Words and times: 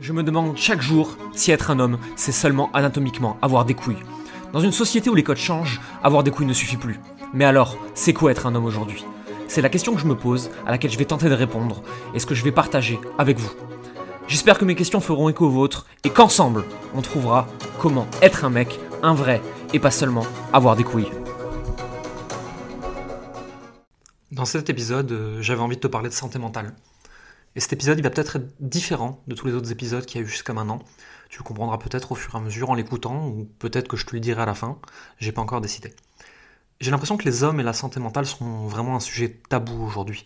Je 0.00 0.14
me 0.14 0.22
demande 0.22 0.56
chaque 0.56 0.80
jour 0.80 1.18
si 1.34 1.50
être 1.50 1.70
un 1.70 1.78
homme, 1.78 1.98
c'est 2.16 2.32
seulement 2.32 2.70
anatomiquement 2.72 3.36
avoir 3.42 3.66
des 3.66 3.74
couilles. 3.74 4.02
Dans 4.54 4.60
une 4.60 4.72
société 4.72 5.10
où 5.10 5.14
les 5.14 5.22
codes 5.22 5.36
changent, 5.36 5.78
avoir 6.02 6.22
des 6.22 6.30
couilles 6.30 6.46
ne 6.46 6.54
suffit 6.54 6.78
plus. 6.78 6.98
Mais 7.34 7.44
alors, 7.44 7.76
c'est 7.92 8.14
quoi 8.14 8.30
être 8.30 8.46
un 8.46 8.54
homme 8.54 8.64
aujourd'hui? 8.64 9.04
C'est 9.46 9.60
la 9.60 9.68
question 9.68 9.94
que 9.94 10.00
je 10.00 10.06
me 10.06 10.16
pose, 10.16 10.50
à 10.66 10.70
laquelle 10.70 10.90
je 10.90 10.96
vais 10.96 11.04
tenter 11.04 11.28
de 11.28 11.34
répondre, 11.34 11.82
et 12.14 12.18
ce 12.18 12.24
que 12.24 12.34
je 12.34 12.42
vais 12.42 12.50
partager 12.50 12.98
avec 13.18 13.38
vous. 13.38 13.50
J'espère 14.26 14.58
que 14.58 14.64
mes 14.64 14.74
questions 14.74 15.00
feront 15.00 15.28
écho 15.28 15.44
aux 15.46 15.50
vôtres, 15.50 15.86
et 16.02 16.10
qu'ensemble, 16.10 16.64
on 16.94 17.02
trouvera 17.02 17.46
comment 17.78 18.06
être 18.22 18.46
un 18.46 18.50
mec, 18.50 18.80
un 19.02 19.12
vrai, 19.12 19.42
et 19.74 19.80
pas 19.80 19.90
seulement 19.90 20.24
avoir 20.54 20.76
des 20.76 20.84
couilles. 20.84 21.10
Dans 24.32 24.46
cet 24.46 24.70
épisode, 24.70 25.12
euh, 25.12 25.42
j'avais 25.42 25.60
envie 25.60 25.76
de 25.76 25.82
te 25.82 25.88
parler 25.88 26.08
de 26.08 26.14
santé 26.14 26.38
mentale. 26.38 26.72
Et 27.56 27.60
cet 27.60 27.72
épisode, 27.72 27.98
il 27.98 28.02
va 28.02 28.10
peut-être 28.10 28.36
être 28.36 28.46
différent 28.60 29.22
de 29.26 29.34
tous 29.34 29.46
les 29.46 29.54
autres 29.54 29.72
épisodes 29.72 30.06
qu'il 30.06 30.20
y 30.20 30.24
a 30.24 30.26
eu 30.26 30.28
jusqu'à 30.28 30.52
maintenant. 30.52 30.80
Tu 31.28 31.38
le 31.38 31.44
comprendras 31.44 31.78
peut-être 31.78 32.12
au 32.12 32.14
fur 32.14 32.34
et 32.34 32.38
à 32.38 32.40
mesure 32.40 32.70
en 32.70 32.74
l'écoutant, 32.74 33.26
ou 33.26 33.48
peut-être 33.58 33.88
que 33.88 33.96
je 33.96 34.06
te 34.06 34.14
le 34.14 34.20
dirai 34.20 34.42
à 34.42 34.46
la 34.46 34.54
fin. 34.54 34.78
J'ai 35.18 35.32
pas 35.32 35.42
encore 35.42 35.60
décidé. 35.60 35.92
J'ai 36.80 36.90
l'impression 36.90 37.16
que 37.16 37.24
les 37.24 37.42
hommes 37.42 37.60
et 37.60 37.62
la 37.62 37.72
santé 37.72 38.00
mentale 38.00 38.26
sont 38.26 38.66
vraiment 38.66 38.96
un 38.96 39.00
sujet 39.00 39.40
tabou 39.48 39.84
aujourd'hui. 39.84 40.24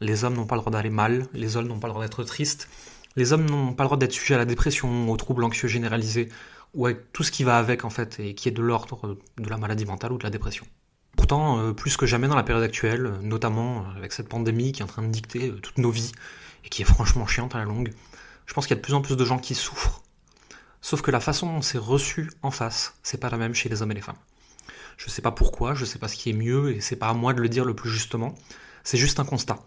Les 0.00 0.24
hommes 0.24 0.34
n'ont 0.34 0.46
pas 0.46 0.54
le 0.54 0.60
droit 0.60 0.72
d'aller 0.72 0.90
mal, 0.90 1.26
les 1.32 1.56
hommes 1.56 1.66
n'ont 1.66 1.80
pas 1.80 1.88
le 1.88 1.94
droit 1.94 2.04
d'être 2.04 2.22
tristes, 2.24 2.68
les 3.16 3.32
hommes 3.32 3.48
n'ont 3.48 3.72
pas 3.72 3.84
le 3.84 3.88
droit 3.88 3.98
d'être 3.98 4.12
sujets 4.12 4.34
à 4.34 4.38
la 4.38 4.44
dépression, 4.44 5.10
aux 5.10 5.16
troubles 5.16 5.44
anxieux 5.44 5.68
généralisés, 5.68 6.28
ou 6.74 6.86
à 6.86 6.92
tout 6.92 7.22
ce 7.22 7.32
qui 7.32 7.42
va 7.42 7.56
avec 7.58 7.84
en 7.84 7.90
fait, 7.90 8.20
et 8.20 8.34
qui 8.34 8.48
est 8.48 8.52
de 8.52 8.62
l'ordre 8.62 9.18
de 9.38 9.48
la 9.48 9.56
maladie 9.56 9.86
mentale 9.86 10.12
ou 10.12 10.18
de 10.18 10.24
la 10.24 10.30
dépression. 10.30 10.66
Pourtant, 11.28 11.58
euh, 11.58 11.72
plus 11.72 11.96
que 11.96 12.06
jamais 12.06 12.28
dans 12.28 12.36
la 12.36 12.44
période 12.44 12.62
actuelle, 12.62 13.14
notamment 13.20 13.84
avec 13.96 14.12
cette 14.12 14.28
pandémie 14.28 14.70
qui 14.70 14.80
est 14.80 14.84
en 14.84 14.86
train 14.86 15.02
de 15.02 15.08
dicter 15.08 15.48
euh, 15.48 15.58
toutes 15.60 15.78
nos 15.78 15.90
vies, 15.90 16.12
et 16.64 16.68
qui 16.68 16.82
est 16.82 16.84
franchement 16.84 17.26
chiante 17.26 17.56
à 17.56 17.58
la 17.58 17.64
longue, 17.64 17.92
je 18.46 18.54
pense 18.54 18.68
qu'il 18.68 18.76
y 18.76 18.78
a 18.78 18.80
de 18.80 18.84
plus 18.84 18.94
en 18.94 19.00
plus 19.00 19.16
de 19.16 19.24
gens 19.24 19.40
qui 19.40 19.56
souffrent. 19.56 20.02
Sauf 20.80 21.02
que 21.02 21.10
la 21.10 21.18
façon 21.18 21.52
dont 21.52 21.62
c'est 21.62 21.78
reçu 21.78 22.30
en 22.42 22.52
face, 22.52 22.94
c'est 23.02 23.18
pas 23.18 23.28
la 23.28 23.38
même 23.38 23.54
chez 23.54 23.68
les 23.68 23.82
hommes 23.82 23.90
et 23.90 23.96
les 23.96 24.02
femmes. 24.02 24.20
Je 24.98 25.10
sais 25.10 25.20
pas 25.20 25.32
pourquoi, 25.32 25.74
je 25.74 25.84
sais 25.84 25.98
pas 25.98 26.06
ce 26.06 26.14
qui 26.14 26.30
est 26.30 26.32
mieux, 26.32 26.76
et 26.76 26.80
c'est 26.80 26.94
pas 26.94 27.08
à 27.08 27.12
moi 27.12 27.34
de 27.34 27.42
le 27.42 27.48
dire 27.48 27.64
le 27.64 27.74
plus 27.74 27.90
justement, 27.90 28.36
c'est 28.84 28.96
juste 28.96 29.18
un 29.18 29.24
constat. 29.24 29.58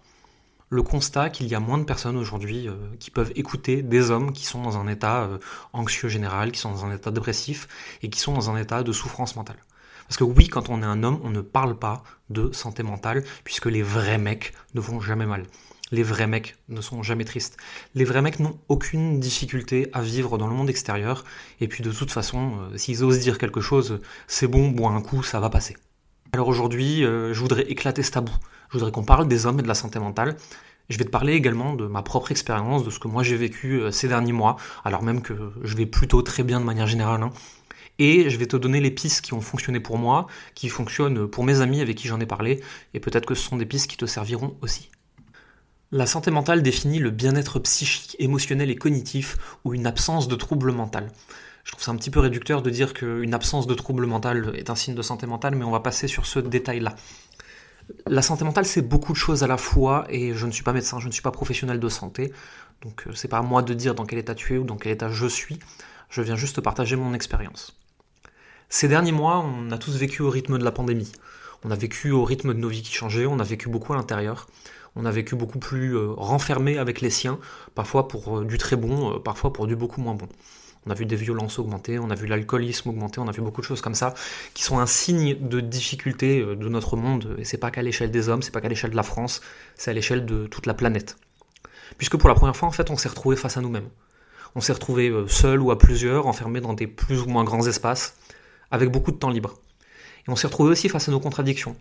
Le 0.69 0.81
constat 0.81 1.29
qu'il 1.29 1.47
y 1.47 1.55
a 1.55 1.59
moins 1.59 1.77
de 1.77 1.83
personnes 1.83 2.15
aujourd'hui 2.15 2.69
euh, 2.69 2.75
qui 3.01 3.11
peuvent 3.11 3.33
écouter 3.35 3.81
des 3.81 4.11
hommes 4.11 4.31
qui 4.31 4.45
sont 4.45 4.61
dans 4.61 4.77
un 4.77 4.87
état 4.87 5.23
euh, 5.23 5.39
anxieux 5.73 6.07
général, 6.07 6.53
qui 6.53 6.59
sont 6.61 6.71
dans 6.71 6.85
un 6.85 6.95
état 6.95 7.11
dépressif, 7.11 7.67
et 8.01 8.09
qui 8.09 8.21
sont 8.21 8.31
dans 8.31 8.49
un 8.49 8.55
état 8.55 8.81
de 8.81 8.93
souffrance 8.93 9.35
mentale. 9.35 9.57
Parce 10.09 10.17
que 10.17 10.23
oui, 10.23 10.47
quand 10.47 10.69
on 10.69 10.81
est 10.81 10.85
un 10.85 11.03
homme, 11.03 11.19
on 11.23 11.29
ne 11.29 11.41
parle 11.41 11.77
pas 11.77 12.01
de 12.31 12.51
santé 12.51 12.81
mentale, 12.81 13.23
puisque 13.43 13.67
les 13.67 13.83
vrais 13.83 14.17
mecs 14.17 14.53
ne 14.73 14.81
vont 14.81 14.99
jamais 14.99 15.27
mal. 15.27 15.43
Les 15.91 16.01
vrais 16.01 16.25
mecs 16.25 16.57
ne 16.67 16.81
sont 16.81 17.03
jamais 17.03 17.25
tristes. 17.25 17.57
Les 17.93 18.05
vrais 18.05 18.23
mecs 18.23 18.39
n'ont 18.39 18.57
aucune 18.69 19.19
difficulté 19.19 19.87
à 19.93 20.01
vivre 20.01 20.39
dans 20.39 20.47
le 20.47 20.55
monde 20.55 20.67
extérieur. 20.67 21.25
Et 21.61 21.67
puis 21.67 21.83
de 21.83 21.91
toute 21.91 22.09
façon, 22.09 22.53
euh, 22.59 22.77
s'ils 22.77 23.03
osent 23.03 23.19
dire 23.19 23.37
quelque 23.37 23.61
chose, 23.61 23.99
c'est 24.27 24.47
bon, 24.47 24.69
bois 24.69 24.89
un 24.89 25.01
coup, 25.01 25.21
ça 25.21 25.39
va 25.39 25.51
passer. 25.51 25.77
Alors 26.31 26.47
aujourd'hui, 26.47 27.05
euh, 27.05 27.31
je 27.31 27.39
voudrais 27.39 27.69
éclater 27.69 28.01
ce 28.01 28.09
tabou. 28.09 28.33
Je 28.69 28.79
voudrais 28.79 28.91
qu'on 28.91 29.03
parle 29.03 29.27
des 29.27 29.45
hommes 29.45 29.59
et 29.59 29.63
de 29.63 29.67
la 29.67 29.75
santé 29.75 29.99
mentale. 29.99 30.37
Je 30.89 30.97
vais 30.97 31.05
te 31.05 31.11
parler 31.11 31.33
également 31.33 31.75
de 31.75 31.85
ma 31.85 32.01
propre 32.01 32.31
expérience, 32.31 32.83
de 32.83 32.89
ce 32.89 32.97
que 32.97 33.07
moi 33.07 33.21
j'ai 33.21 33.37
vécu 33.37 33.79
euh, 33.79 33.91
ces 33.91 34.07
derniers 34.07 34.31
mois, 34.31 34.57
alors 34.83 35.03
même 35.03 35.21
que 35.21 35.33
je 35.61 35.75
vais 35.75 35.85
plutôt 35.85 36.23
très 36.23 36.41
bien 36.41 36.59
de 36.59 36.65
manière 36.65 36.87
générale. 36.87 37.21
Hein. 37.21 37.31
Et 37.99 38.29
je 38.29 38.37
vais 38.37 38.47
te 38.47 38.57
donner 38.57 38.79
les 38.79 38.91
pistes 38.91 39.21
qui 39.21 39.33
ont 39.33 39.41
fonctionné 39.41 39.79
pour 39.79 39.97
moi, 39.97 40.27
qui 40.55 40.69
fonctionnent 40.69 41.27
pour 41.27 41.43
mes 41.43 41.61
amis 41.61 41.81
avec 41.81 41.97
qui 41.97 42.07
j'en 42.07 42.19
ai 42.19 42.25
parlé, 42.25 42.61
et 42.93 42.99
peut-être 42.99 43.25
que 43.25 43.35
ce 43.35 43.43
sont 43.43 43.57
des 43.57 43.65
pistes 43.65 43.89
qui 43.89 43.97
te 43.97 44.05
serviront 44.05 44.57
aussi. 44.61 44.89
La 45.91 46.05
santé 46.05 46.31
mentale 46.31 46.61
définit 46.61 46.99
le 46.99 47.09
bien-être 47.09 47.59
psychique, 47.59 48.15
émotionnel 48.19 48.69
et 48.69 48.75
cognitif 48.75 49.37
ou 49.65 49.73
une 49.73 49.87
absence 49.87 50.27
de 50.27 50.35
trouble 50.35 50.71
mental. 50.71 51.11
Je 51.63 51.71
trouve 51.71 51.83
ça 51.83 51.91
un 51.91 51.95
petit 51.95 52.11
peu 52.11 52.19
réducteur 52.19 52.61
de 52.61 52.69
dire 52.69 52.93
qu'une 52.93 53.33
absence 53.33 53.67
de 53.67 53.73
trouble 53.73 54.05
mental 54.05 54.53
est 54.55 54.69
un 54.69 54.75
signe 54.75 54.95
de 54.95 55.01
santé 55.01 55.25
mentale, 55.25 55.55
mais 55.55 55.65
on 55.65 55.71
va 55.71 55.79
passer 55.79 56.07
sur 56.07 56.25
ce 56.25 56.39
détail-là. 56.39 56.95
La 58.05 58.21
santé 58.21 58.45
mentale, 58.45 58.65
c'est 58.65 58.81
beaucoup 58.81 59.13
de 59.13 59.17
choses 59.17 59.43
à 59.43 59.47
la 59.47 59.57
fois, 59.57 60.05
et 60.09 60.33
je 60.35 60.45
ne 60.45 60.51
suis 60.51 60.63
pas 60.63 60.73
médecin, 60.73 60.99
je 60.99 61.07
ne 61.07 61.11
suis 61.11 61.23
pas 61.23 61.31
professionnel 61.31 61.79
de 61.79 61.89
santé, 61.89 62.31
donc 62.81 63.07
euh, 63.07 63.13
c'est 63.13 63.27
pas 63.27 63.39
à 63.39 63.41
moi 63.41 63.61
de 63.61 63.73
dire 63.73 63.95
dans 63.95 64.05
quel 64.05 64.19
état 64.19 64.35
tu 64.35 64.53
es 64.53 64.57
ou 64.57 64.63
dans 64.63 64.77
quel 64.77 64.91
état 64.91 65.09
je 65.09 65.25
suis, 65.25 65.57
je 66.09 66.21
viens 66.21 66.35
juste 66.35 66.61
partager 66.61 66.95
mon 66.95 67.13
expérience. 67.13 67.78
Ces 68.69 68.87
derniers 68.87 69.11
mois, 69.11 69.39
on 69.39 69.71
a 69.71 69.77
tous 69.77 69.97
vécu 69.97 70.21
au 70.21 70.29
rythme 70.29 70.57
de 70.57 70.63
la 70.63 70.71
pandémie. 70.71 71.11
On 71.63 71.71
a 71.71 71.75
vécu 71.75 72.11
au 72.11 72.23
rythme 72.23 72.53
de 72.53 72.59
nos 72.59 72.69
vies 72.69 72.83
qui 72.83 72.93
changeaient, 72.93 73.25
on 73.25 73.39
a 73.39 73.43
vécu 73.43 73.67
beaucoup 73.67 73.93
à 73.93 73.97
l'intérieur 73.97 74.47
on 74.95 75.05
a 75.05 75.11
vécu 75.11 75.35
beaucoup 75.35 75.59
plus 75.59 75.95
euh, 75.95 76.11
renfermé 76.11 76.77
avec 76.77 77.01
les 77.01 77.09
siens, 77.09 77.39
parfois 77.75 78.07
pour 78.07 78.39
euh, 78.39 78.45
du 78.45 78.57
très 78.57 78.75
bon, 78.75 79.15
euh, 79.15 79.19
parfois 79.19 79.53
pour 79.53 79.67
du 79.67 79.75
beaucoup 79.75 80.01
moins 80.01 80.13
bon. 80.13 80.27
On 80.85 80.91
a 80.91 80.93
vu 80.93 81.05
des 81.05 81.15
violences 81.15 81.59
augmenter, 81.59 81.99
on 81.99 82.09
a 82.09 82.15
vu 82.15 82.25
l'alcoolisme 82.25 82.89
augmenter, 82.89 83.19
on 83.19 83.27
a 83.27 83.31
vu 83.31 83.41
beaucoup 83.41 83.61
de 83.61 83.65
choses 83.65 83.81
comme 83.81 83.95
ça 83.95 84.13
qui 84.53 84.63
sont 84.63 84.79
un 84.79 84.85
signe 84.85 85.35
de 85.39 85.59
difficulté 85.59 86.41
de 86.41 86.69
notre 86.69 86.95
monde. 86.95 87.35
Et 87.37 87.43
c'est 87.43 87.57
pas 87.57 87.69
qu'à 87.69 87.81
l'échelle 87.81 88.11
des 88.11 88.29
hommes, 88.29 88.41
c'est 88.41 88.51
pas 88.51 88.61
qu'à 88.61 88.69
l'échelle 88.69 88.91
de 88.91 88.95
la 88.95 89.03
France, 89.03 89.41
c'est 89.75 89.91
à 89.91 89.93
l'échelle 89.93 90.25
de 90.25 90.47
toute 90.47 90.65
la 90.65 90.73
planète. 90.73 91.17
Puisque 91.97 92.15
pour 92.15 92.29
la 92.29 92.35
première 92.35 92.55
fois, 92.55 92.69
en 92.69 92.71
fait, 92.71 92.89
on 92.89 92.95
s'est 92.95 93.09
retrouvé 93.09 93.35
face 93.35 93.57
à 93.57 93.61
nous-mêmes. 93.61 93.89
On 94.55 94.61
s'est 94.61 94.71
retrouvé 94.71 95.13
seul 95.27 95.59
ou 95.59 95.69
à 95.69 95.77
plusieurs, 95.77 96.27
enfermés 96.27 96.61
dans 96.61 96.73
des 96.73 96.87
plus 96.87 97.21
ou 97.21 97.27
moins 97.27 97.43
grands 97.43 97.67
espaces, 97.67 98.15
avec 98.71 98.89
beaucoup 98.89 99.11
de 99.11 99.17
temps 99.17 99.29
libre. 99.29 99.55
Et 100.27 100.31
on 100.31 100.35
s'est 100.35 100.47
retrouvé 100.47 100.71
aussi 100.71 100.89
face 100.89 101.07
à 101.07 101.11
nos 101.11 101.19
contradictions 101.19 101.75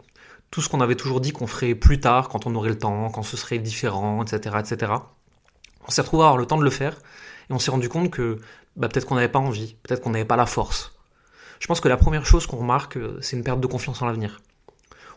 tout 0.51 0.63
ce 0.63 0.69
qu'on 0.69 0.81
avait 0.81 0.95
toujours 0.95 1.21
dit 1.21 1.33
qu'on 1.33 1.47
ferait 1.47 1.75
plus 1.75 2.01
tard, 2.01 2.29
quand 2.29 2.47
on 2.47 2.55
aurait 2.55 2.71
le 2.71 2.79
temps, 2.79 3.11
quand 3.11 3.23
ce 3.23 3.37
serait 3.37 3.59
différent, 3.59 4.23
etc. 4.23 4.57
etc. 4.59 4.93
On 5.87 5.91
s'est 5.91 6.03
retrouvé 6.03 6.23
à 6.23 6.27
avoir 6.27 6.39
le 6.39 6.47
temps 6.47 6.59
de 6.59 6.65
le 6.65 6.71
faire, 6.71 6.97
et 7.51 7.53
on 7.53 7.59
s'est 7.59 7.71
rendu 7.71 7.89
compte 7.89 8.11
que 8.11 8.39
bah, 8.77 8.89
peut-être 8.89 9.07
qu'on 9.07 9.17
n'avait 9.17 9.29
pas 9.29 9.39
envie, 9.39 9.77
peut-être 9.83 10.01
qu'on 10.01 10.11
n'avait 10.11 10.25
pas 10.25 10.37
la 10.37 10.47
force. 10.47 10.93
Je 11.61 11.67
pense 11.67 11.81
que 11.81 11.89
la 11.89 11.97
première 11.97 12.25
chose 12.25 12.47
qu'on 12.47 12.59
remarque, 12.59 12.97
euh, 12.97 13.19
c'est 13.21 13.37
une 13.37 13.43
perte 13.43 13.61
de 13.61 13.67
confiance 13.67 14.01
en 14.01 14.07
l'avenir. 14.07 14.41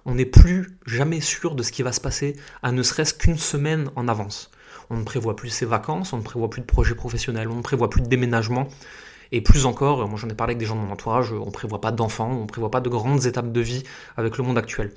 On 0.06 0.16
n'est 0.16 0.26
plus 0.26 0.78
jamais 0.88 1.22
sûr 1.22 1.54
de 1.56 1.62
ce 1.62 1.72
qui 1.72 1.84
va 1.84 1.92
se 1.92 2.02
passer 2.02 2.36
à 2.64 2.72
ne 2.72 2.82
serait-ce 2.82 3.14
qu'une 3.14 3.38
semaine 3.38 3.90
en 3.96 4.08
avance. 4.08 4.50
On 4.90 4.98
ne 4.98 5.04
prévoit 5.04 5.36
plus 5.36 5.50
ses 5.50 5.66
vacances, 5.66 6.12
on 6.12 6.18
ne 6.18 6.24
prévoit 6.24 6.50
plus 6.50 6.62
de 6.62 6.66
projets 6.66 6.96
professionnels, 6.96 7.48
on 7.50 7.56
ne 7.56 7.62
prévoit 7.62 7.90
plus 7.90 8.02
de 8.02 8.08
déménagement. 8.08 8.68
Et 9.32 9.42
plus 9.42 9.66
encore, 9.66 10.08
moi 10.08 10.20
j'en 10.20 10.30
ai 10.30 10.34
parlé 10.34 10.52
avec 10.52 10.60
des 10.60 10.66
gens 10.66 10.76
de 10.76 10.82
mon 10.82 10.92
entourage, 10.92 11.32
on 11.32 11.52
prévoit 11.52 11.82
pas 11.82 11.92
d'enfants, 11.92 12.32
on 12.32 12.48
prévoit 12.48 12.72
pas 12.72 12.82
de 12.82 12.90
grandes 12.90 13.26
étapes 13.26 13.52
de 13.52 13.62
vie 13.62 13.84
avec 14.18 14.38
le 14.38 14.44
monde 14.44 14.58
actuel 14.58 14.92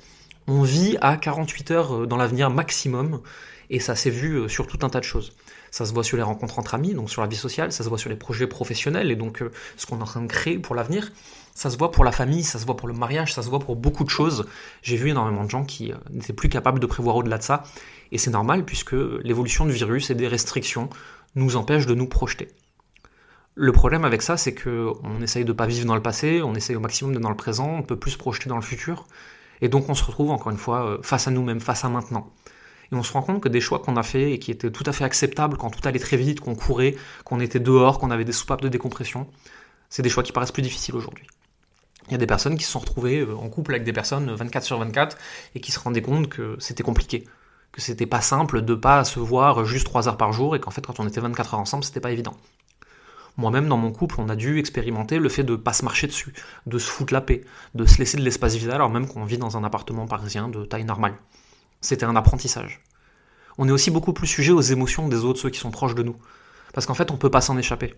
on 0.47 0.61
vit 0.61 0.97
à 1.01 1.17
48 1.17 1.71
heures 1.71 1.95
euh, 1.95 2.07
dans 2.07 2.17
l'avenir 2.17 2.49
maximum, 2.49 3.21
et 3.69 3.79
ça 3.79 3.95
s'est 3.95 4.09
vu 4.09 4.35
euh, 4.35 4.47
sur 4.47 4.67
tout 4.67 4.79
un 4.83 4.89
tas 4.89 4.99
de 4.99 5.05
choses. 5.05 5.33
Ça 5.71 5.85
se 5.85 5.93
voit 5.93 6.03
sur 6.03 6.17
les 6.17 6.23
rencontres 6.23 6.59
entre 6.59 6.75
amis, 6.75 6.93
donc 6.93 7.09
sur 7.09 7.21
la 7.21 7.27
vie 7.27 7.35
sociale, 7.35 7.71
ça 7.71 7.83
se 7.83 7.89
voit 7.89 7.97
sur 7.97 8.09
les 8.09 8.15
projets 8.15 8.47
professionnels, 8.47 9.11
et 9.11 9.15
donc 9.15 9.41
euh, 9.41 9.51
ce 9.77 9.85
qu'on 9.85 9.99
est 9.99 10.03
en 10.03 10.05
train 10.05 10.21
de 10.21 10.27
créer 10.27 10.59
pour 10.59 10.75
l'avenir. 10.75 11.11
Ça 11.55 11.69
se 11.69 11.77
voit 11.77 11.91
pour 11.91 12.03
la 12.03 12.11
famille, 12.11 12.43
ça 12.43 12.59
se 12.59 12.65
voit 12.65 12.75
pour 12.75 12.87
le 12.87 12.93
mariage, 12.93 13.33
ça 13.33 13.41
se 13.41 13.49
voit 13.49 13.59
pour 13.59 13.77
beaucoup 13.77 14.03
de 14.03 14.09
choses. 14.09 14.45
J'ai 14.81 14.97
vu 14.97 15.09
énormément 15.09 15.45
de 15.45 15.49
gens 15.49 15.63
qui 15.63 15.93
n'étaient 16.09 16.33
plus 16.33 16.49
capables 16.49 16.79
de 16.79 16.85
prévoir 16.85 17.15
au-delà 17.15 17.37
de 17.37 17.43
ça, 17.43 17.63
et 18.11 18.17
c'est 18.17 18.31
normal 18.31 18.65
puisque 18.65 18.95
l'évolution 19.23 19.65
du 19.65 19.71
virus 19.71 20.09
et 20.09 20.15
des 20.15 20.27
restrictions 20.27 20.89
nous 21.35 21.55
empêchent 21.55 21.85
de 21.85 21.95
nous 21.95 22.07
projeter. 22.07 22.49
Le 23.57 23.71
problème 23.71 24.03
avec 24.03 24.21
ça, 24.21 24.35
c'est 24.35 24.53
que 24.53 24.91
on 25.03 25.21
essaye 25.21 25.45
de 25.45 25.53
pas 25.53 25.65
vivre 25.65 25.85
dans 25.85 25.95
le 25.95 26.01
passé, 26.01 26.41
on 26.43 26.55
essaye 26.55 26.75
au 26.75 26.81
maximum 26.81 27.13
d'être 27.13 27.23
dans 27.23 27.29
le 27.29 27.37
présent, 27.37 27.69
on 27.69 27.83
peut 27.83 27.97
plus 27.97 28.11
se 28.11 28.17
projeter 28.17 28.49
dans 28.49 28.57
le 28.57 28.61
futur, 28.61 29.07
et 29.61 29.69
donc 29.69 29.87
on 29.87 29.93
se 29.95 30.03
retrouve 30.03 30.31
encore 30.31 30.51
une 30.51 30.57
fois 30.57 30.85
euh, 30.85 30.97
face 31.01 31.29
à 31.29 31.31
nous-mêmes, 31.31 31.61
face 31.61 31.85
à 31.85 31.89
maintenant. 31.89 32.29
Et 32.91 32.95
on 32.95 33.01
se 33.03 33.13
rend 33.13 33.21
compte 33.21 33.41
que 33.41 33.47
des 33.47 33.61
choix 33.61 33.79
qu'on 33.79 33.95
a 33.95 34.03
faits 34.03 34.27
et 34.27 34.39
qui 34.39 34.51
étaient 34.51 34.71
tout 34.71 34.83
à 34.85 34.91
fait 34.91 35.05
acceptables 35.05 35.55
quand 35.55 35.69
tout 35.69 35.87
allait 35.87 35.99
très 35.99 36.17
vite, 36.17 36.41
qu'on 36.41 36.53
courait, 36.53 36.95
qu'on 37.23 37.39
était 37.39 37.61
dehors, 37.61 37.97
qu'on 37.97 38.11
avait 38.11 38.25
des 38.25 38.33
soupapes 38.33 38.61
de 38.61 38.67
décompression, 38.67 39.25
c'est 39.89 40.01
des 40.03 40.09
choix 40.09 40.21
qui 40.21 40.33
paraissent 40.33 40.51
plus 40.51 40.61
difficiles 40.61 40.95
aujourd'hui. 40.95 41.25
Il 42.07 42.11
y 42.11 42.15
a 42.15 42.17
des 42.17 42.27
personnes 42.27 42.57
qui 42.57 42.65
se 42.65 42.71
sont 42.71 42.79
retrouvées 42.79 43.21
euh, 43.21 43.37
en 43.37 43.47
couple 43.47 43.71
avec 43.71 43.85
des 43.85 43.93
personnes 43.93 44.35
24 44.35 44.63
sur 44.65 44.77
24 44.79 45.17
et 45.55 45.61
qui 45.61 45.71
se 45.71 45.79
rendaient 45.79 46.01
compte 46.01 46.27
que 46.27 46.57
c'était 46.59 46.83
compliqué, 46.83 47.23
que 47.71 47.79
c'était 47.79 48.05
pas 48.05 48.21
simple 48.21 48.63
de 48.63 48.75
pas 48.75 49.05
se 49.05 49.19
voir 49.21 49.63
juste 49.63 49.85
3 49.85 50.09
heures 50.09 50.17
par 50.17 50.33
jour 50.33 50.57
et 50.57 50.59
qu'en 50.59 50.71
fait 50.71 50.85
quand 50.85 50.99
on 50.99 51.07
était 51.07 51.21
24 51.21 51.53
heures 51.53 51.61
ensemble 51.61 51.85
c'était 51.85 52.01
pas 52.01 52.11
évident. 52.11 52.35
Moi-même, 53.37 53.67
dans 53.67 53.77
mon 53.77 53.91
couple, 53.91 54.15
on 54.19 54.29
a 54.29 54.35
dû 54.35 54.59
expérimenter 54.59 55.19
le 55.19 55.27
fait 55.29 55.43
de 55.43 55.55
pas 55.55 55.73
se 55.73 55.83
marcher 55.83 56.07
dessus, 56.07 56.33
de 56.65 56.79
se 56.79 56.89
foutre 56.89 57.13
la 57.13 57.21
paix, 57.21 57.41
de 57.73 57.85
se 57.85 57.97
laisser 57.97 58.17
de 58.17 58.23
l'espace 58.23 58.55
vide 58.55 58.69
alors 58.69 58.89
même 58.89 59.07
qu'on 59.07 59.25
vit 59.25 59.37
dans 59.37 59.57
un 59.57 59.63
appartement 59.63 60.07
parisien 60.07 60.47
de 60.47 60.63
taille 60.63 60.85
normale. 60.85 61.15
C'était 61.81 62.05
un 62.05 62.15
apprentissage. 62.15 62.81
On 63.57 63.67
est 63.67 63.71
aussi 63.71 63.91
beaucoup 63.91 64.13
plus 64.13 64.27
sujet 64.27 64.51
aux 64.51 64.61
émotions 64.61 65.07
des 65.07 65.23
autres, 65.23 65.39
ceux 65.39 65.49
qui 65.49 65.59
sont 65.59 65.71
proches 65.71 65.95
de 65.95 66.03
nous. 66.03 66.15
Parce 66.73 66.85
qu'en 66.85 66.93
fait, 66.93 67.11
on 67.11 67.17
peut 67.17 67.29
pas 67.29 67.41
s'en 67.41 67.57
échapper. 67.57 67.93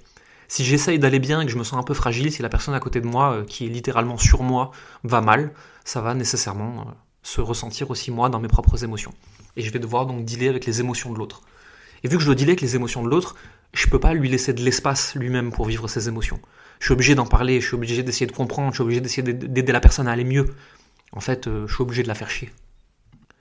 Si 0.47 0.63
j'essaye 0.63 0.99
d'aller 0.99 1.19
bien 1.19 1.41
et 1.41 1.45
que 1.45 1.51
je 1.51 1.57
me 1.57 1.63
sens 1.63 1.79
un 1.79 1.83
peu 1.83 1.93
fragile, 1.93 2.31
si 2.31 2.41
la 2.41 2.49
personne 2.49 2.73
à 2.73 2.79
côté 2.79 3.01
de 3.01 3.07
moi, 3.07 3.33
euh, 3.33 3.45
qui 3.45 3.65
est 3.65 3.69
littéralement 3.69 4.17
sur 4.17 4.43
moi, 4.43 4.71
va 5.03 5.19
mal, 5.21 5.51
ça 5.83 5.99
va 5.99 6.13
nécessairement 6.13 6.81
euh, 6.81 6.91
se 7.21 7.41
ressentir 7.41 7.89
aussi 7.89 8.11
moi 8.11 8.29
dans 8.29 8.39
mes 8.39 8.47
propres 8.47 8.83
émotions. 8.83 9.13
Et 9.55 9.61
je 9.61 9.71
vais 9.71 9.79
devoir 9.79 10.05
donc 10.05 10.23
dealer 10.23 10.49
avec 10.49 10.65
les 10.65 10.79
émotions 10.79 11.11
de 11.11 11.17
l'autre. 11.17 11.41
Et 12.03 12.07
vu 12.07 12.17
que 12.17 12.21
je 12.21 12.25
dois 12.25 12.35
dealer 12.35 12.51
avec 12.51 12.61
les 12.61 12.75
émotions 12.75 13.03
de 13.03 13.09
l'autre, 13.09 13.35
je 13.73 13.87
peux 13.87 13.99
pas 13.99 14.13
lui 14.13 14.29
laisser 14.29 14.53
de 14.53 14.61
l'espace 14.63 15.15
lui-même 15.15 15.51
pour 15.51 15.65
vivre 15.65 15.87
ses 15.87 16.07
émotions. 16.07 16.39
Je 16.79 16.85
suis 16.85 16.93
obligé 16.93 17.15
d'en 17.15 17.25
parler, 17.25 17.59
je 17.59 17.67
suis 17.67 17.75
obligé 17.75 18.03
d'essayer 18.03 18.27
de 18.27 18.31
comprendre, 18.31 18.71
je 18.71 18.75
suis 18.75 18.83
obligé 18.83 19.01
d'essayer 19.01 19.23
d'aider 19.33 19.71
la 19.71 19.79
personne 19.79 20.07
à 20.07 20.11
aller 20.11 20.23
mieux. 20.23 20.47
En 21.11 21.19
fait, 21.19 21.47
euh, 21.47 21.67
je 21.67 21.73
suis 21.73 21.81
obligé 21.81 22.03
de 22.03 22.07
la 22.07 22.15
faire 22.15 22.29
chier. 22.29 22.51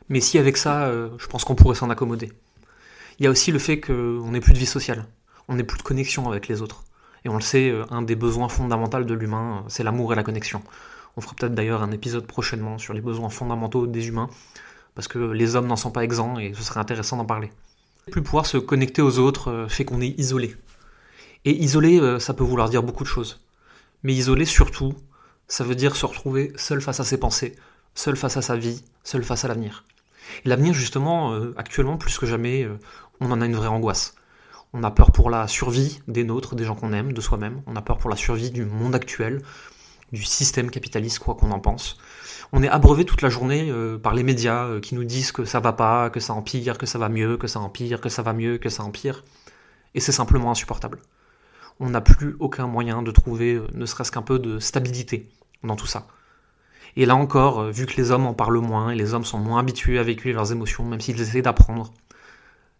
Mais 0.08 0.20
si 0.20 0.38
avec 0.38 0.56
ça, 0.56 0.84
euh, 0.84 1.10
je 1.18 1.26
pense 1.26 1.44
qu'on 1.44 1.54
pourrait 1.54 1.74
s'en 1.74 1.90
accommoder. 1.90 2.30
Il 3.18 3.24
y 3.24 3.26
a 3.26 3.30
aussi 3.30 3.52
le 3.52 3.58
fait 3.58 3.80
qu'on 3.80 4.30
n'ait 4.30 4.40
plus 4.40 4.52
de 4.52 4.58
vie 4.58 4.66
sociale. 4.66 5.06
on 5.48 5.54
n'est 5.54 5.64
plus 5.64 5.78
de 5.78 5.82
connexion 5.82 6.28
avec 6.28 6.48
les 6.48 6.60
autres. 6.60 6.82
Et 7.24 7.28
on 7.28 7.34
le 7.34 7.40
sait, 7.40 7.70
euh, 7.70 7.84
un 7.90 8.02
des 8.02 8.16
besoins 8.16 8.48
fondamentaux 8.48 9.02
de 9.02 9.14
l'humain, 9.14 9.64
c'est 9.68 9.82
l'amour 9.82 10.12
et 10.12 10.16
la 10.16 10.22
connexion. 10.22 10.62
On 11.16 11.20
fera 11.20 11.34
peut-être 11.34 11.54
d'ailleurs 11.54 11.82
un 11.82 11.90
épisode 11.92 12.26
prochainement 12.26 12.78
sur 12.78 12.94
les 12.94 13.00
besoins 13.00 13.30
fondamentaux 13.30 13.86
des 13.86 14.08
humains, 14.08 14.28
parce 14.94 15.08
que 15.08 15.18
les 15.18 15.56
hommes 15.56 15.66
n'en 15.66 15.76
sont 15.76 15.90
pas 15.90 16.04
exempts 16.04 16.38
et 16.38 16.52
ce 16.54 16.62
serait 16.62 16.80
intéressant 16.80 17.16
d'en 17.16 17.24
parler. 17.24 17.50
Plus 18.12 18.22
pouvoir 18.22 18.46
se 18.46 18.56
connecter 18.56 19.02
aux 19.02 19.18
autres 19.18 19.50
euh, 19.50 19.68
fait 19.68 19.84
qu'on 19.84 20.00
est 20.00 20.16
isolé. 20.16 20.54
Et 21.44 21.50
isolé, 21.50 21.98
euh, 21.98 22.20
ça 22.20 22.34
peut 22.34 22.44
vouloir 22.44 22.68
dire 22.68 22.84
beaucoup 22.84 23.02
de 23.02 23.08
choses. 23.08 23.40
Mais 24.04 24.14
isolé 24.14 24.44
surtout, 24.44 24.94
ça 25.48 25.64
veut 25.64 25.74
dire 25.74 25.96
se 25.96 26.06
retrouver 26.06 26.52
seul 26.54 26.80
face 26.80 27.00
à 27.00 27.04
ses 27.04 27.18
pensées, 27.18 27.56
seul 27.96 28.16
face 28.16 28.36
à 28.36 28.42
sa 28.42 28.56
vie, 28.56 28.80
seul 29.02 29.24
face 29.24 29.44
à 29.44 29.48
l'avenir. 29.48 29.84
Et 30.44 30.48
l'avenir, 30.48 30.72
justement, 30.72 31.32
euh, 31.32 31.52
actuellement, 31.56 31.96
plus 31.96 32.16
que 32.16 32.26
jamais, 32.26 32.68
on 33.18 33.32
en 33.32 33.40
a 33.40 33.46
une 33.46 33.56
vraie 33.56 33.66
angoisse. 33.66 34.14
On 34.72 34.84
a 34.84 34.92
peur 34.92 35.10
pour 35.10 35.28
la 35.28 35.48
survie 35.48 35.98
des 36.06 36.22
nôtres, 36.22 36.54
des 36.54 36.64
gens 36.64 36.76
qu'on 36.76 36.92
aime, 36.92 37.12
de 37.12 37.20
soi-même. 37.20 37.60
On 37.66 37.74
a 37.74 37.82
peur 37.82 37.98
pour 37.98 38.08
la 38.08 38.16
survie 38.16 38.52
du 38.52 38.64
monde 38.64 38.94
actuel, 38.94 39.42
du 40.16 40.24
système 40.24 40.70
capitaliste, 40.70 41.18
quoi 41.18 41.34
qu'on 41.34 41.50
en 41.50 41.60
pense. 41.60 41.98
On 42.52 42.62
est 42.62 42.68
abreuvé 42.68 43.04
toute 43.04 43.22
la 43.22 43.28
journée 43.28 43.70
euh, 43.70 43.98
par 43.98 44.14
les 44.14 44.22
médias 44.22 44.64
euh, 44.64 44.80
qui 44.80 44.94
nous 44.94 45.04
disent 45.04 45.30
que 45.30 45.44
ça 45.44 45.60
va 45.60 45.72
pas, 45.72 46.10
que 46.10 46.20
ça 46.20 46.32
empire, 46.32 46.78
que 46.78 46.86
ça 46.86 46.98
va 46.98 47.08
mieux, 47.08 47.36
que 47.36 47.46
ça 47.46 47.60
empire, 47.60 48.00
que 48.00 48.08
ça 48.08 48.22
va 48.22 48.32
mieux, 48.32 48.58
que 48.58 48.68
ça 48.68 48.82
empire. 48.82 49.24
Et 49.94 50.00
c'est 50.00 50.12
simplement 50.12 50.50
insupportable. 50.50 50.98
On 51.80 51.90
n'a 51.90 52.00
plus 52.00 52.36
aucun 52.38 52.66
moyen 52.66 53.02
de 53.02 53.10
trouver 53.10 53.54
euh, 53.54 53.66
ne 53.74 53.84
serait-ce 53.84 54.10
qu'un 54.10 54.22
peu 54.22 54.38
de 54.38 54.58
stabilité 54.58 55.28
dans 55.62 55.76
tout 55.76 55.86
ça. 55.86 56.06
Et 56.96 57.04
là 57.04 57.14
encore, 57.14 57.64
vu 57.64 57.84
que 57.84 57.96
les 57.98 58.10
hommes 58.10 58.26
en 58.26 58.32
parlent 58.32 58.58
moins 58.58 58.90
et 58.90 58.94
les 58.94 59.12
hommes 59.12 59.24
sont 59.24 59.38
moins 59.38 59.60
habitués 59.60 59.98
à 59.98 60.02
véhiculer 60.02 60.32
leurs 60.32 60.52
émotions, 60.52 60.84
même 60.84 61.00
s'ils 61.00 61.20
essaient 61.20 61.42
d'apprendre, 61.42 61.92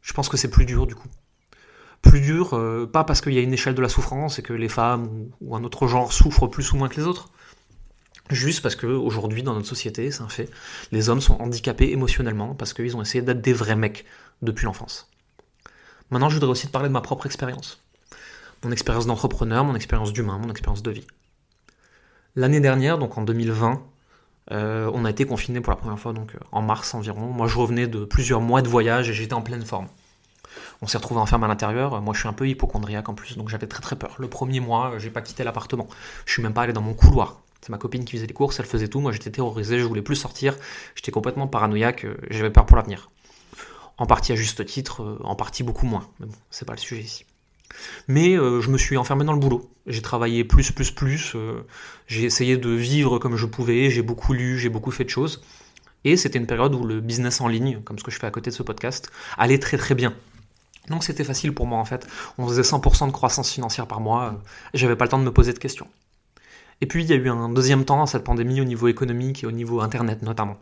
je 0.01 0.15
pense 0.15 0.31
que 0.31 0.39
c'est 0.39 0.49
plus 0.49 0.65
dur 0.65 0.87
du 0.87 0.95
coup. 0.95 1.09
Plus 2.09 2.21
dur, 2.21 2.51
pas 2.93 3.05
parce 3.05 3.21
qu'il 3.21 3.33
y 3.33 3.39
a 3.39 3.43
une 3.43 3.53
échelle 3.53 3.75
de 3.75 3.83
la 3.83 3.89
souffrance 3.89 4.39
et 4.39 4.43
que 4.43 4.53
les 4.53 4.69
femmes 4.69 5.29
ou 5.41 5.57
un 5.57 5.65
autre 5.65 5.87
genre 5.87 6.13
souffrent 6.13 6.47
plus 6.47 6.73
ou 6.73 6.77
moins 6.77 6.89
que 6.89 6.97
les 6.97 7.07
autres, 7.07 7.31
Juste 8.31 8.61
parce 8.61 8.75
que 8.75 8.87
aujourd'hui 8.87 9.43
dans 9.43 9.55
notre 9.55 9.69
société, 9.69 10.11
c'est 10.11 10.23
un 10.23 10.29
fait, 10.29 10.51
les 10.91 11.09
hommes 11.09 11.21
sont 11.21 11.41
handicapés 11.41 11.93
émotionnellement 11.93 12.55
parce 12.55 12.73
qu'ils 12.73 12.97
ont 12.97 13.03
essayé 13.03 13.23
d'être 13.23 13.41
des 13.41 13.53
vrais 13.53 13.77
mecs 13.77 14.05
depuis 14.43 14.65
l'enfance. 14.65 15.09
Maintenant, 16.11 16.29
je 16.29 16.35
voudrais 16.35 16.51
aussi 16.51 16.67
te 16.67 16.73
parler 16.73 16.89
de 16.89 16.93
ma 16.93 17.01
propre 17.01 17.27
expérience. 17.27 17.85
Mon 18.65 18.73
expérience 18.73 19.07
d'entrepreneur, 19.07 19.65
mon 19.65 19.77
expérience 19.77 20.13
d'humain, 20.13 20.39
mon 20.39 20.51
expérience 20.51 20.83
de 20.83 20.91
vie. 20.91 21.07
L'année 22.35 22.61
dernière, 22.61 22.99
donc 22.99 23.17
en 23.17 23.23
2020, 23.23 23.83
euh, 24.53 24.91
on 24.93 25.05
a 25.05 25.11
été 25.11 25.25
confiné 25.25 25.61
pour 25.61 25.73
la 25.73 25.77
première 25.77 25.99
fois, 25.99 26.13
donc 26.13 26.35
euh, 26.35 26.39
en 26.51 26.63
mars 26.63 26.95
environ. 26.95 27.27
Moi, 27.27 27.47
je 27.47 27.57
revenais 27.57 27.87
de 27.87 28.05
plusieurs 28.05 28.41
mois 28.41 28.63
de 28.63 28.69
voyage 28.69 29.09
et 29.09 29.13
j'étais 29.13 29.35
en 29.35 29.43
pleine 29.43 29.65
forme. 29.65 29.87
On 30.83 30.87
s'est 30.87 30.99
retrouvé 30.99 31.21
enfermé 31.21 31.47
à 31.47 31.49
l'intérieur. 31.49 32.01
Moi, 32.03 32.15
je 32.15 32.21
suis 32.21 32.29
un 32.29 32.33
peu 32.33 32.49
hypochondriaque 32.49 33.09
en 33.09 33.15
plus, 33.15 33.37
donc 33.37 33.49
j'avais 33.49 33.67
très 33.67 33.81
très 33.81 33.97
peur. 33.97 34.17
Le 34.19 34.29
premier 34.29 34.61
mois, 34.61 34.99
j'ai 34.99 35.11
pas 35.11 35.23
quitté 35.23 35.45
l'appartement. 35.45 35.87
Je 36.27 36.33
suis 36.33 36.43
même 36.43 36.55
pas 36.55 36.63
allé 36.63 36.73
dans 36.73 36.83
mon 36.83 36.95
couloir. 36.95 37.41
C'est 37.67 37.71
ma 37.71 37.79
copine 37.79 38.05
qui 38.05 38.13
faisait 38.17 38.29
les 38.29 38.33
courses, 38.35 38.61
elle 38.61 38.67
faisait 38.67 38.87
tout. 38.87 39.01
Moi, 39.01 39.11
j'étais 39.11 39.31
terrorisé, 39.31 39.81
je 39.81 39.85
voulais 39.85 40.03
plus 40.03 40.15
sortir. 40.15 40.55
J'étais 40.95 41.11
complètement 41.11 41.49
paranoïaque, 41.49 42.05
euh, 42.05 42.17
j'avais 42.31 42.51
peur 42.51 42.67
pour 42.67 42.77
l'avenir. 42.77 43.11
En 43.99 44.07
partie 44.07 44.31
à 44.33 44.37
juste 44.37 44.65
titre, 44.67 45.03
euh, 45.03 45.19
en 45.25 45.35
partie 45.35 45.65
beaucoup 45.65 45.87
moins. 45.87 46.07
Mais 46.21 46.27
bon, 46.27 46.35
c'est 46.51 46.65
pas 46.65 46.75
le 46.75 46.79
sujet 46.79 47.03
ici. 47.03 47.25
Mais 48.07 48.37
euh, 48.37 48.61
je 48.61 48.71
me 48.71 48.79
suis 48.79 48.97
enfermé 48.97 49.25
dans 49.25 49.33
le 49.33 49.41
boulot. 49.41 49.69
J'ai 49.87 50.03
travaillé 50.03 50.45
plus, 50.45 50.71
plus, 50.71 50.93
plus. 50.93 51.35
j'ai 52.07 52.23
essayé 52.23 52.57
de 52.57 52.71
vivre 52.71 53.19
comme 53.19 53.35
je 53.35 53.47
pouvais. 53.47 53.91
J'ai 53.91 54.03
beaucoup 54.03 54.33
lu, 54.33 54.59
j'ai 54.59 54.69
beaucoup 54.69 54.93
fait 54.93 55.05
de 55.05 55.11
choses. 55.11 55.43
Et 56.05 56.17
c'était 56.17 56.39
une 56.39 56.47
période 56.47 56.73
où 56.73 56.85
le 56.85 57.01
business 57.01 57.41
en 57.41 57.49
ligne, 57.49 57.81
comme 57.83 57.99
ce 57.99 58.05
que 58.05 58.13
je 58.13 58.19
fais 58.21 58.29
à 58.29 58.31
côté 58.31 58.51
de 58.51 58.55
ce 58.55 58.63
podcast, 58.63 59.11
allait 59.39 59.59
très 59.59 59.77
très 59.77 59.97
bien. 59.97 60.15
Donc 60.89 61.05
c'était 61.05 61.25
facile 61.25 61.53
pour 61.53 61.67
moi 61.67 61.79
en 61.79 61.85
fait. 61.85 62.07
On 62.39 62.47
faisait 62.47 62.63
100% 62.63 63.07
de 63.07 63.13
croissance 63.13 63.51
financière 63.51 63.87
par 63.87 64.01
mois. 64.01 64.35
J'avais 64.75 64.97
pas 64.97 65.05
le 65.05 65.11
temps 65.11 65.19
de 65.19 65.25
me 65.25 65.33
poser 65.33 65.53
de 65.53 65.59
questions. 65.59 65.89
Et 66.81 66.87
puis 66.87 67.05
il 67.05 67.11
y 67.11 67.13
a 67.13 67.17
eu 67.17 67.29
un 67.29 67.49
deuxième 67.49 67.85
temps 67.85 68.03
à 68.03 68.07
cette 68.07 68.25
pandémie 68.25 68.61
au 68.61 68.65
niveau 68.65 68.89
économique 68.89 69.45
et 69.45 69.47
au 69.47 69.53
niveau 69.53 69.81
Internet 69.81 70.23
notamment. 70.23 70.57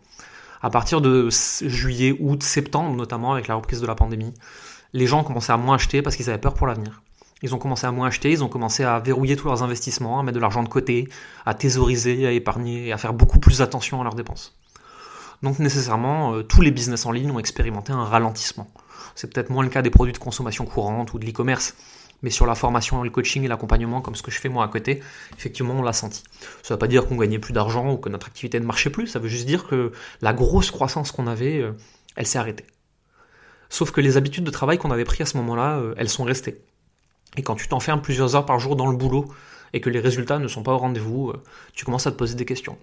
À 0.62 0.70
partir 0.70 1.00
de 1.00 1.28
juillet, 1.30 2.16
août, 2.20 2.42
septembre 2.42 2.96
notamment, 2.96 3.32
avec 3.32 3.48
la 3.48 3.54
reprise 3.54 3.80
de 3.80 3.86
la 3.86 3.94
pandémie, 3.94 4.32
les 4.92 5.06
gens 5.06 5.24
commencé 5.24 5.52
à 5.52 5.56
moins 5.56 5.74
acheter 5.74 6.00
parce 6.00 6.16
qu'ils 6.16 6.30
avaient 6.30 6.38
peur 6.38 6.54
pour 6.54 6.66
l'avenir. 6.66 7.02
Ils 7.42 7.54
ont 7.54 7.58
commencé 7.58 7.86
à 7.86 7.92
moins 7.92 8.06
acheter, 8.06 8.30
ils 8.30 8.42
ont 8.42 8.48
commencé 8.48 8.84
à 8.84 9.00
verrouiller 9.00 9.36
tous 9.36 9.48
leurs 9.48 9.62
investissements, 9.62 10.18
à 10.18 10.22
mettre 10.22 10.36
de 10.36 10.40
l'argent 10.40 10.62
de 10.62 10.68
côté, 10.68 11.08
à 11.44 11.52
thésauriser, 11.52 12.26
à 12.26 12.30
épargner 12.30 12.86
et 12.86 12.92
à 12.92 12.96
faire 12.96 13.12
beaucoup 13.12 13.38
plus 13.38 13.60
attention 13.60 14.00
à 14.00 14.04
leurs 14.04 14.14
dépenses. 14.14 14.56
Donc 15.42 15.58
nécessairement, 15.58 16.34
euh, 16.34 16.42
tous 16.42 16.62
les 16.62 16.70
business 16.70 17.04
en 17.04 17.12
ligne 17.12 17.30
ont 17.30 17.38
expérimenté 17.38 17.92
un 17.92 18.04
ralentissement. 18.04 18.66
C'est 19.14 19.32
peut-être 19.32 19.50
moins 19.50 19.62
le 19.62 19.70
cas 19.70 19.82
des 19.82 19.90
produits 19.90 20.12
de 20.12 20.18
consommation 20.18 20.64
courante 20.64 21.14
ou 21.14 21.18
de 21.18 21.26
l'e-commerce, 21.26 21.74
mais 22.22 22.30
sur 22.30 22.46
la 22.46 22.54
formation, 22.54 23.02
le 23.02 23.10
coaching 23.10 23.44
et 23.44 23.48
l'accompagnement, 23.48 24.00
comme 24.00 24.14
ce 24.14 24.22
que 24.22 24.30
je 24.30 24.40
fais 24.40 24.48
moi 24.48 24.64
à 24.64 24.68
côté, 24.68 25.02
effectivement, 25.36 25.74
on 25.74 25.82
l'a 25.82 25.92
senti. 25.92 26.22
Ça 26.62 26.72
ne 26.72 26.74
veut 26.74 26.78
pas 26.78 26.86
dire 26.86 27.06
qu'on 27.06 27.16
gagnait 27.16 27.38
plus 27.38 27.52
d'argent 27.52 27.92
ou 27.92 27.96
que 27.98 28.08
notre 28.08 28.26
activité 28.26 28.58
ne 28.58 28.64
marchait 28.64 28.90
plus, 28.90 29.06
ça 29.06 29.18
veut 29.18 29.28
juste 29.28 29.46
dire 29.46 29.66
que 29.66 29.92
la 30.22 30.32
grosse 30.32 30.70
croissance 30.70 31.12
qu'on 31.12 31.26
avait, 31.26 31.60
euh, 31.60 31.72
elle 32.16 32.26
s'est 32.26 32.38
arrêtée. 32.38 32.64
Sauf 33.68 33.90
que 33.90 34.00
les 34.00 34.16
habitudes 34.16 34.44
de 34.44 34.50
travail 34.50 34.78
qu'on 34.78 34.90
avait 34.90 35.04
prises 35.04 35.22
à 35.22 35.26
ce 35.26 35.36
moment-là, 35.36 35.78
euh, 35.78 35.94
elles 35.98 36.08
sont 36.08 36.24
restées. 36.24 36.62
Et 37.36 37.42
quand 37.42 37.56
tu 37.56 37.68
t'enfermes 37.68 38.00
plusieurs 38.00 38.36
heures 38.36 38.46
par 38.46 38.58
jour 38.58 38.76
dans 38.76 38.86
le 38.86 38.96
boulot 38.96 39.26
et 39.72 39.80
que 39.80 39.90
les 39.90 40.00
résultats 40.00 40.38
ne 40.38 40.48
sont 40.48 40.62
pas 40.62 40.72
au 40.72 40.78
rendez-vous, 40.78 41.30
euh, 41.30 41.42
tu 41.74 41.84
commences 41.84 42.06
à 42.06 42.12
te 42.12 42.16
poser 42.16 42.36
des 42.36 42.44
questions. 42.44 42.78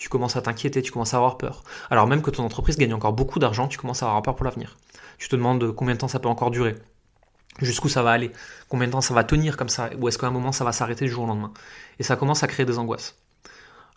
Tu 0.00 0.08
commences 0.08 0.34
à 0.34 0.40
t'inquiéter, 0.40 0.80
tu 0.80 0.92
commences 0.92 1.12
à 1.12 1.18
avoir 1.18 1.36
peur. 1.36 1.62
Alors 1.90 2.06
même 2.06 2.22
que 2.22 2.30
ton 2.30 2.42
entreprise 2.42 2.78
gagne 2.78 2.94
encore 2.94 3.12
beaucoup 3.12 3.38
d'argent, 3.38 3.68
tu 3.68 3.76
commences 3.76 4.02
à 4.02 4.06
avoir 4.06 4.22
peur 4.22 4.34
pour 4.34 4.46
l'avenir. 4.46 4.78
Tu 5.18 5.28
te 5.28 5.36
demandes 5.36 5.72
combien 5.72 5.92
de 5.92 6.00
temps 6.00 6.08
ça 6.08 6.18
peut 6.18 6.28
encore 6.28 6.50
durer 6.50 6.74
jusqu'où 7.60 7.90
ça 7.90 8.02
va 8.02 8.12
aller, 8.12 8.30
combien 8.70 8.86
de 8.86 8.92
temps 8.92 9.02
ça 9.02 9.12
va 9.12 9.24
tenir 9.24 9.58
comme 9.58 9.68
ça, 9.68 9.90
ou 9.98 10.08
est-ce 10.08 10.16
qu'à 10.16 10.28
un 10.28 10.30
moment 10.30 10.52
ça 10.52 10.64
va 10.64 10.72
s'arrêter 10.72 11.04
du 11.04 11.10
jour 11.10 11.24
au 11.24 11.26
lendemain. 11.26 11.52
Et 11.98 12.02
ça 12.02 12.16
commence 12.16 12.42
à 12.42 12.46
créer 12.46 12.64
des 12.64 12.78
angoisses. 12.78 13.18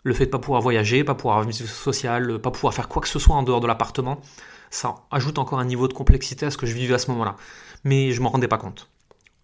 Le 0.02 0.12
fait 0.12 0.26
de 0.26 0.30
pas 0.30 0.38
pouvoir 0.38 0.60
voyager, 0.60 1.04
pas 1.04 1.14
pouvoir 1.14 1.36
avoir 1.38 1.48
une 1.48 1.56
vie 1.56 1.66
sociale, 1.66 2.38
pas 2.38 2.50
pouvoir 2.50 2.74
faire 2.74 2.88
quoi 2.88 3.00
que 3.00 3.08
ce 3.08 3.18
soit 3.18 3.34
en 3.34 3.42
dehors 3.42 3.60
de 3.60 3.66
l'appartement, 3.66 4.20
ça 4.68 4.96
ajoute 5.10 5.38
encore 5.38 5.58
un 5.58 5.64
niveau 5.64 5.88
de 5.88 5.94
complexité 5.94 6.44
à 6.44 6.50
ce 6.50 6.58
que 6.58 6.66
je 6.66 6.74
vivais 6.74 6.92
à 6.92 6.98
ce 6.98 7.10
moment-là. 7.12 7.36
Mais 7.82 8.12
je 8.12 8.20
m'en 8.20 8.28
rendais 8.28 8.48
pas 8.48 8.58
compte. 8.58 8.90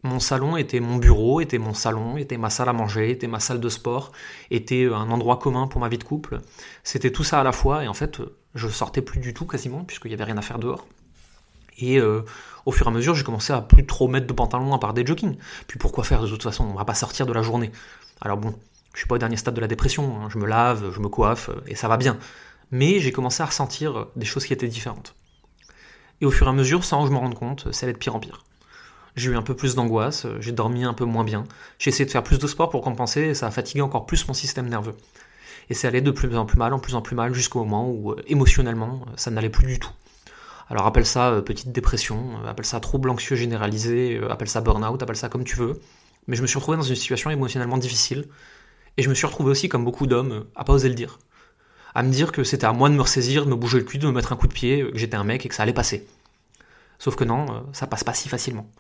Mon 0.03 0.19
salon 0.19 0.57
était 0.57 0.81
mon 0.81 0.97
bureau, 0.97 1.41
était 1.41 1.59
mon 1.59 1.75
salon, 1.75 2.17
était 2.17 2.39
ma 2.39 2.49
salle 2.49 2.71
à 2.71 2.73
manger, 2.73 3.11
était 3.11 3.27
ma 3.27 3.39
salle 3.39 3.61
de 3.61 3.69
sport, 3.69 4.13
était 4.51 4.87
un 4.87 5.11
endroit 5.11 5.37
commun 5.37 5.67
pour 5.67 5.81
ma 5.81 5.89
vie 5.89 5.99
de 5.99 6.05
couple. 6.05 6.41
C'était 6.85 7.11
tout 7.11 7.25
ça 7.25 7.41
à 7.41 7.45
la 7.45 7.53
fois 7.53 7.85
et 7.85 7.89
en 7.89 7.95
fait, 7.95 8.21
je 8.55 8.69
sortais 8.69 9.03
plus 9.03 9.21
du 9.21 9.35
tout 9.35 9.45
quasiment 9.45 9.85
puisqu'il 9.85 10.09
n'y 10.09 10.15
avait 10.15 10.25
rien 10.25 10.39
à 10.39 10.43
faire 10.43 10.59
dehors. 10.59 10.87
Et 11.79 11.99
euh, 11.99 12.23
au 12.67 12.73
fur 12.73 12.87
et 12.87 12.91
à 12.91 12.93
mesure, 12.93 13.15
j'ai 13.15 13.25
commencé 13.25 13.53
à 13.53 13.61
plus 13.61 13.87
trop 13.87 14.09
mettre 14.09 14.27
de 14.27 14.33
pantalons 14.33 14.75
à 14.75 14.79
part 14.79 14.95
des 14.95 15.05
jogging. 15.05 15.37
Puis 15.67 15.79
pourquoi 15.79 16.05
faire 16.05 16.23
de 16.23 16.29
toute 16.29 16.43
façon? 16.43 16.65
On 16.65 16.75
va 16.75 16.85
pas 16.85 16.95
sortir 16.95 17.27
de 17.27 17.33
la 17.33 17.43
journée. 17.43 17.71
Alors 18.21 18.39
bon, 18.39 18.55
je 18.95 18.99
suis 18.99 19.07
pas 19.07 19.17
au 19.17 19.19
dernier 19.19 19.37
stade 19.37 19.55
de 19.55 19.61
la 19.61 19.69
dépression. 19.69 20.17
Hein. 20.17 20.29
Je 20.31 20.39
me 20.39 20.47
lave, 20.47 20.93
je 20.95 21.01
me 21.01 21.09
coiffe 21.09 21.51
et 21.67 21.75
ça 21.75 21.89
va 21.89 21.97
bien. 21.97 22.19
Mais 22.71 23.01
j'ai 23.01 23.13
commencé 23.13 23.43
à 23.43 23.47
ressentir 23.47 24.07
des 24.17 24.27
choses 24.27 24.47
qui 24.47 24.53
étaient 24.53 24.69
différentes. 24.69 25.15
Et 26.21 26.27
au 26.27 26.31
fur 26.31 26.47
et 26.47 26.51
à 26.51 26.53
mesure, 26.53 26.85
sans 26.85 27.03
que 27.03 27.09
je 27.09 27.13
me 27.13 27.19
rende 27.19 27.35
compte, 27.35 27.73
ça 27.73 27.87
allait 27.87 27.93
de 27.93 27.99
pire 27.99 28.15
en 28.15 28.21
pire. 28.21 28.45
J'ai 29.17 29.31
eu 29.31 29.37
un 29.37 29.43
peu 29.43 29.55
plus 29.55 29.75
d'angoisse, 29.75 30.27
j'ai 30.39 30.53
dormi 30.53 30.85
un 30.85 30.95
peu 30.95 31.05
moins 31.05 31.25
bien. 31.25 31.45
J'ai 31.79 31.91
essayé 31.91 32.05
de 32.05 32.11
faire 32.11 32.23
plus 32.23 32.39
de 32.39 32.47
sport 32.47 32.71
pour 32.71 32.83
compenser 32.83 33.23
et 33.23 33.35
ça 33.35 33.47
a 33.47 33.51
fatigué 33.51 33.81
encore 33.81 34.07
plus 34.07 34.27
mon 34.29 34.35
système 34.35 34.69
nerveux. 34.69 34.95
Et 35.69 35.75
ça 35.75 35.89
allait 35.89 36.01
de 36.01 36.11
plus 36.11 36.37
en 36.37 36.47
plus 36.47 36.59
mal, 36.59 36.73
en 36.73 36.79
plus 36.79 36.95
en 36.95 37.03
plus 37.03 37.17
mal, 37.17 37.33
jusqu'au 37.35 37.61
moment 37.61 37.89
où 37.91 38.13
euh, 38.13 38.23
émotionnellement, 38.27 39.05
ça 39.17 39.31
n'allait 39.31 39.51
plus 39.51 39.67
du 39.67 39.79
tout. 39.79 39.93
Alors 40.71 40.87
appelle 40.87 41.05
ça 41.05 41.31
euh, 41.31 41.43
petite 41.43 41.73
dépression, 41.73 42.39
euh, 42.45 42.49
appelle 42.49 42.65
ça 42.65 42.79
trouble 42.79 43.11
anxieux 43.11 43.35
généralisé, 43.35 44.17
euh, 44.17 44.31
appelle 44.31 44.49
ça 44.49 44.61
burn-out, 44.61 45.03
appelle 45.03 45.17
ça 45.17 45.29
comme 45.29 45.43
tu 45.43 45.57
veux. 45.57 45.81
Mais 46.29 46.37
je 46.37 46.43
me 46.43 46.47
suis 46.47 46.59
retrouvé 46.59 46.77
dans 46.77 46.85
une 46.85 46.95
situation 46.95 47.29
émotionnellement 47.31 47.77
difficile. 47.77 48.29
Et 48.97 49.03
je 49.03 49.09
me 49.09 49.15
suis 49.15 49.27
retrouvé 49.27 49.51
aussi, 49.51 49.69
comme 49.69 49.85
beaucoup 49.85 50.07
d'hommes, 50.07 50.47
à 50.55 50.65
pas 50.65 50.73
oser 50.73 50.89
le 50.89 50.95
dire. 50.95 51.19
À 51.95 52.05
me 52.05 52.11
dire 52.11 52.31
que 52.31 52.45
c'était 52.45 52.67
à 52.67 52.73
moi 52.73 52.89
de 52.89 52.95
me 52.95 53.03
ressaisir, 53.03 53.47
de 53.47 53.51
me 53.51 53.57
bouger 53.57 53.79
le 53.79 53.85
cul, 53.85 53.99
de 53.99 54.07
me 54.07 54.13
mettre 54.13 54.33
un 54.33 54.37
coup 54.37 54.47
de 54.47 54.53
pied, 54.53 54.89
que 54.93 54.99
j'étais 54.99 55.17
un 55.17 55.25
mec 55.25 55.45
et 55.45 55.49
que 55.49 55.55
ça 55.55 55.65
allait 55.65 55.73
passer. 55.73 56.07
Sauf 57.01 57.17
que 57.17 57.25
non, 57.25 57.65
ça 57.73 57.89
passe 57.89 58.05
pas 58.05 58.15
si 58.15 58.29
facilement. 58.29 58.71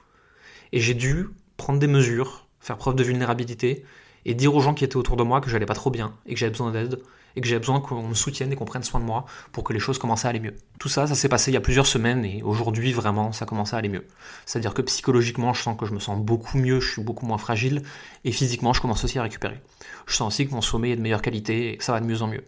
Et 0.73 0.81
j'ai 0.81 0.95
dû 0.95 1.29
prendre 1.57 1.79
des 1.79 1.87
mesures, 1.87 2.47
faire 2.61 2.77
preuve 2.77 2.95
de 2.95 3.03
vulnérabilité, 3.03 3.85
et 4.25 4.35
dire 4.35 4.55
aux 4.55 4.61
gens 4.61 4.75
qui 4.75 4.85
étaient 4.85 4.97
autour 4.97 5.17
de 5.17 5.23
moi 5.23 5.41
que 5.41 5.51
j'allais 5.51 5.67
pas 5.67 5.75
trop 5.75 5.91
bien, 5.91 6.15
et 6.27 6.35
que 6.35 6.41
j'avais 6.41 6.51
besoin 6.51 6.73
d'aide, 6.73 7.01
et 7.37 7.41
que 7.41 7.47
j'ai 7.47 7.59
besoin 7.59 7.81
qu'on 7.81 8.03
me 8.03 8.15
soutienne 8.15 8.53
et 8.53 8.57
qu'on 8.57 8.65
prenne 8.65 8.83
soin 8.83 9.01
de 9.01 9.05
moi 9.05 9.25
pour 9.53 9.65
que 9.65 9.73
les 9.73 9.79
choses 9.79 9.99
commencent 9.99 10.25
à 10.25 10.29
aller 10.29 10.41
mieux. 10.41 10.55
Tout 10.79 10.89
ça, 10.89 11.07
ça 11.07 11.15
s'est 11.15 11.29
passé 11.29 11.51
il 11.51 11.55
y 11.55 11.57
a 11.57 11.61
plusieurs 11.61 11.87
semaines 11.87 12.25
et 12.25 12.43
aujourd'hui 12.43 12.93
vraiment 12.93 13.33
ça 13.33 13.47
commence 13.47 13.75
à 13.75 13.77
aller 13.77 13.89
mieux. 13.89 14.07
C'est-à-dire 14.47 14.75
que 14.75 14.83
psychologiquement 14.83 15.53
je 15.53 15.63
sens 15.63 15.77
que 15.79 15.87
je 15.87 15.93
me 15.93 16.01
sens 16.01 16.19
beaucoup 16.19 16.59
mieux, 16.59 16.81
je 16.81 16.93
suis 16.93 17.03
beaucoup 17.03 17.27
moins 17.27 17.39
fragile 17.39 17.83
et 18.25 18.33
physiquement 18.33 18.73
je 18.73 18.81
commence 18.81 19.05
aussi 19.05 19.19
à 19.19 19.23
récupérer. 19.23 19.61
Je 20.07 20.15
sens 20.15 20.35
aussi 20.35 20.49
que 20.49 20.55
mon 20.55 20.61
sommeil 20.61 20.93
est 20.93 20.97
de 20.97 21.03
meilleure 21.03 21.23
qualité 21.23 21.73
et 21.73 21.77
que 21.77 21.85
ça 21.85 21.93
va 21.93 22.01
de 22.01 22.07
mieux 22.07 22.23
en 22.23 22.27
mieux. 22.27 22.45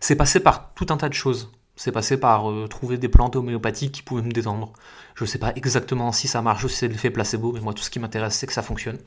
C'est 0.00 0.16
passé 0.16 0.40
par 0.40 0.74
tout 0.74 0.86
un 0.90 0.96
tas 0.96 1.08
de 1.08 1.14
choses. 1.14 1.50
C'est 1.76 1.92
passé 1.92 2.18
par 2.18 2.50
euh, 2.50 2.66
trouver 2.68 2.98
des 2.98 3.08
plantes 3.08 3.36
homéopathiques 3.36 3.92
qui 3.92 4.02
pouvaient 4.02 4.22
me 4.22 4.32
détendre. 4.32 4.72
Je 5.14 5.24
ne 5.24 5.28
sais 5.28 5.38
pas 5.38 5.52
exactement 5.56 6.12
si 6.12 6.28
ça 6.28 6.42
marche 6.42 6.64
ou 6.64 6.68
si 6.68 6.76
c'est 6.76 6.88
l'effet 6.88 7.10
placebo, 7.10 7.52
mais 7.52 7.60
moi 7.60 7.74
tout 7.74 7.82
ce 7.82 7.90
qui 7.90 7.98
m'intéresse 7.98 8.36
c'est 8.36 8.46
que 8.46 8.52
ça 8.52 8.62
fonctionne. 8.62 8.98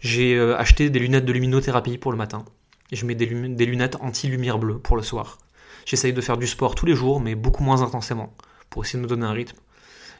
J'ai 0.00 0.34
euh, 0.34 0.56
acheté 0.56 0.90
des 0.90 0.98
lunettes 0.98 1.24
de 1.24 1.32
luminothérapie 1.32 1.98
pour 1.98 2.12
le 2.12 2.18
matin 2.18 2.44
je 2.94 3.06
mets 3.06 3.14
des, 3.14 3.26
lunettes 3.26 3.96
anti-lumière 4.00 4.58
bleue 4.58 4.78
pour 4.78 4.96
le 4.96 5.02
soir. 5.02 5.38
J'essaye 5.84 6.12
de 6.12 6.20
faire 6.20 6.36
du 6.36 6.46
sport 6.46 6.74
tous 6.74 6.86
les 6.86 6.94
jours, 6.94 7.20
mais 7.20 7.34
beaucoup 7.34 7.62
moins 7.62 7.82
intensément, 7.82 8.34
pour 8.70 8.84
essayer 8.84 8.98
de 8.98 9.04
me 9.04 9.08
donner 9.08 9.26
un 9.26 9.32
rythme. 9.32 9.58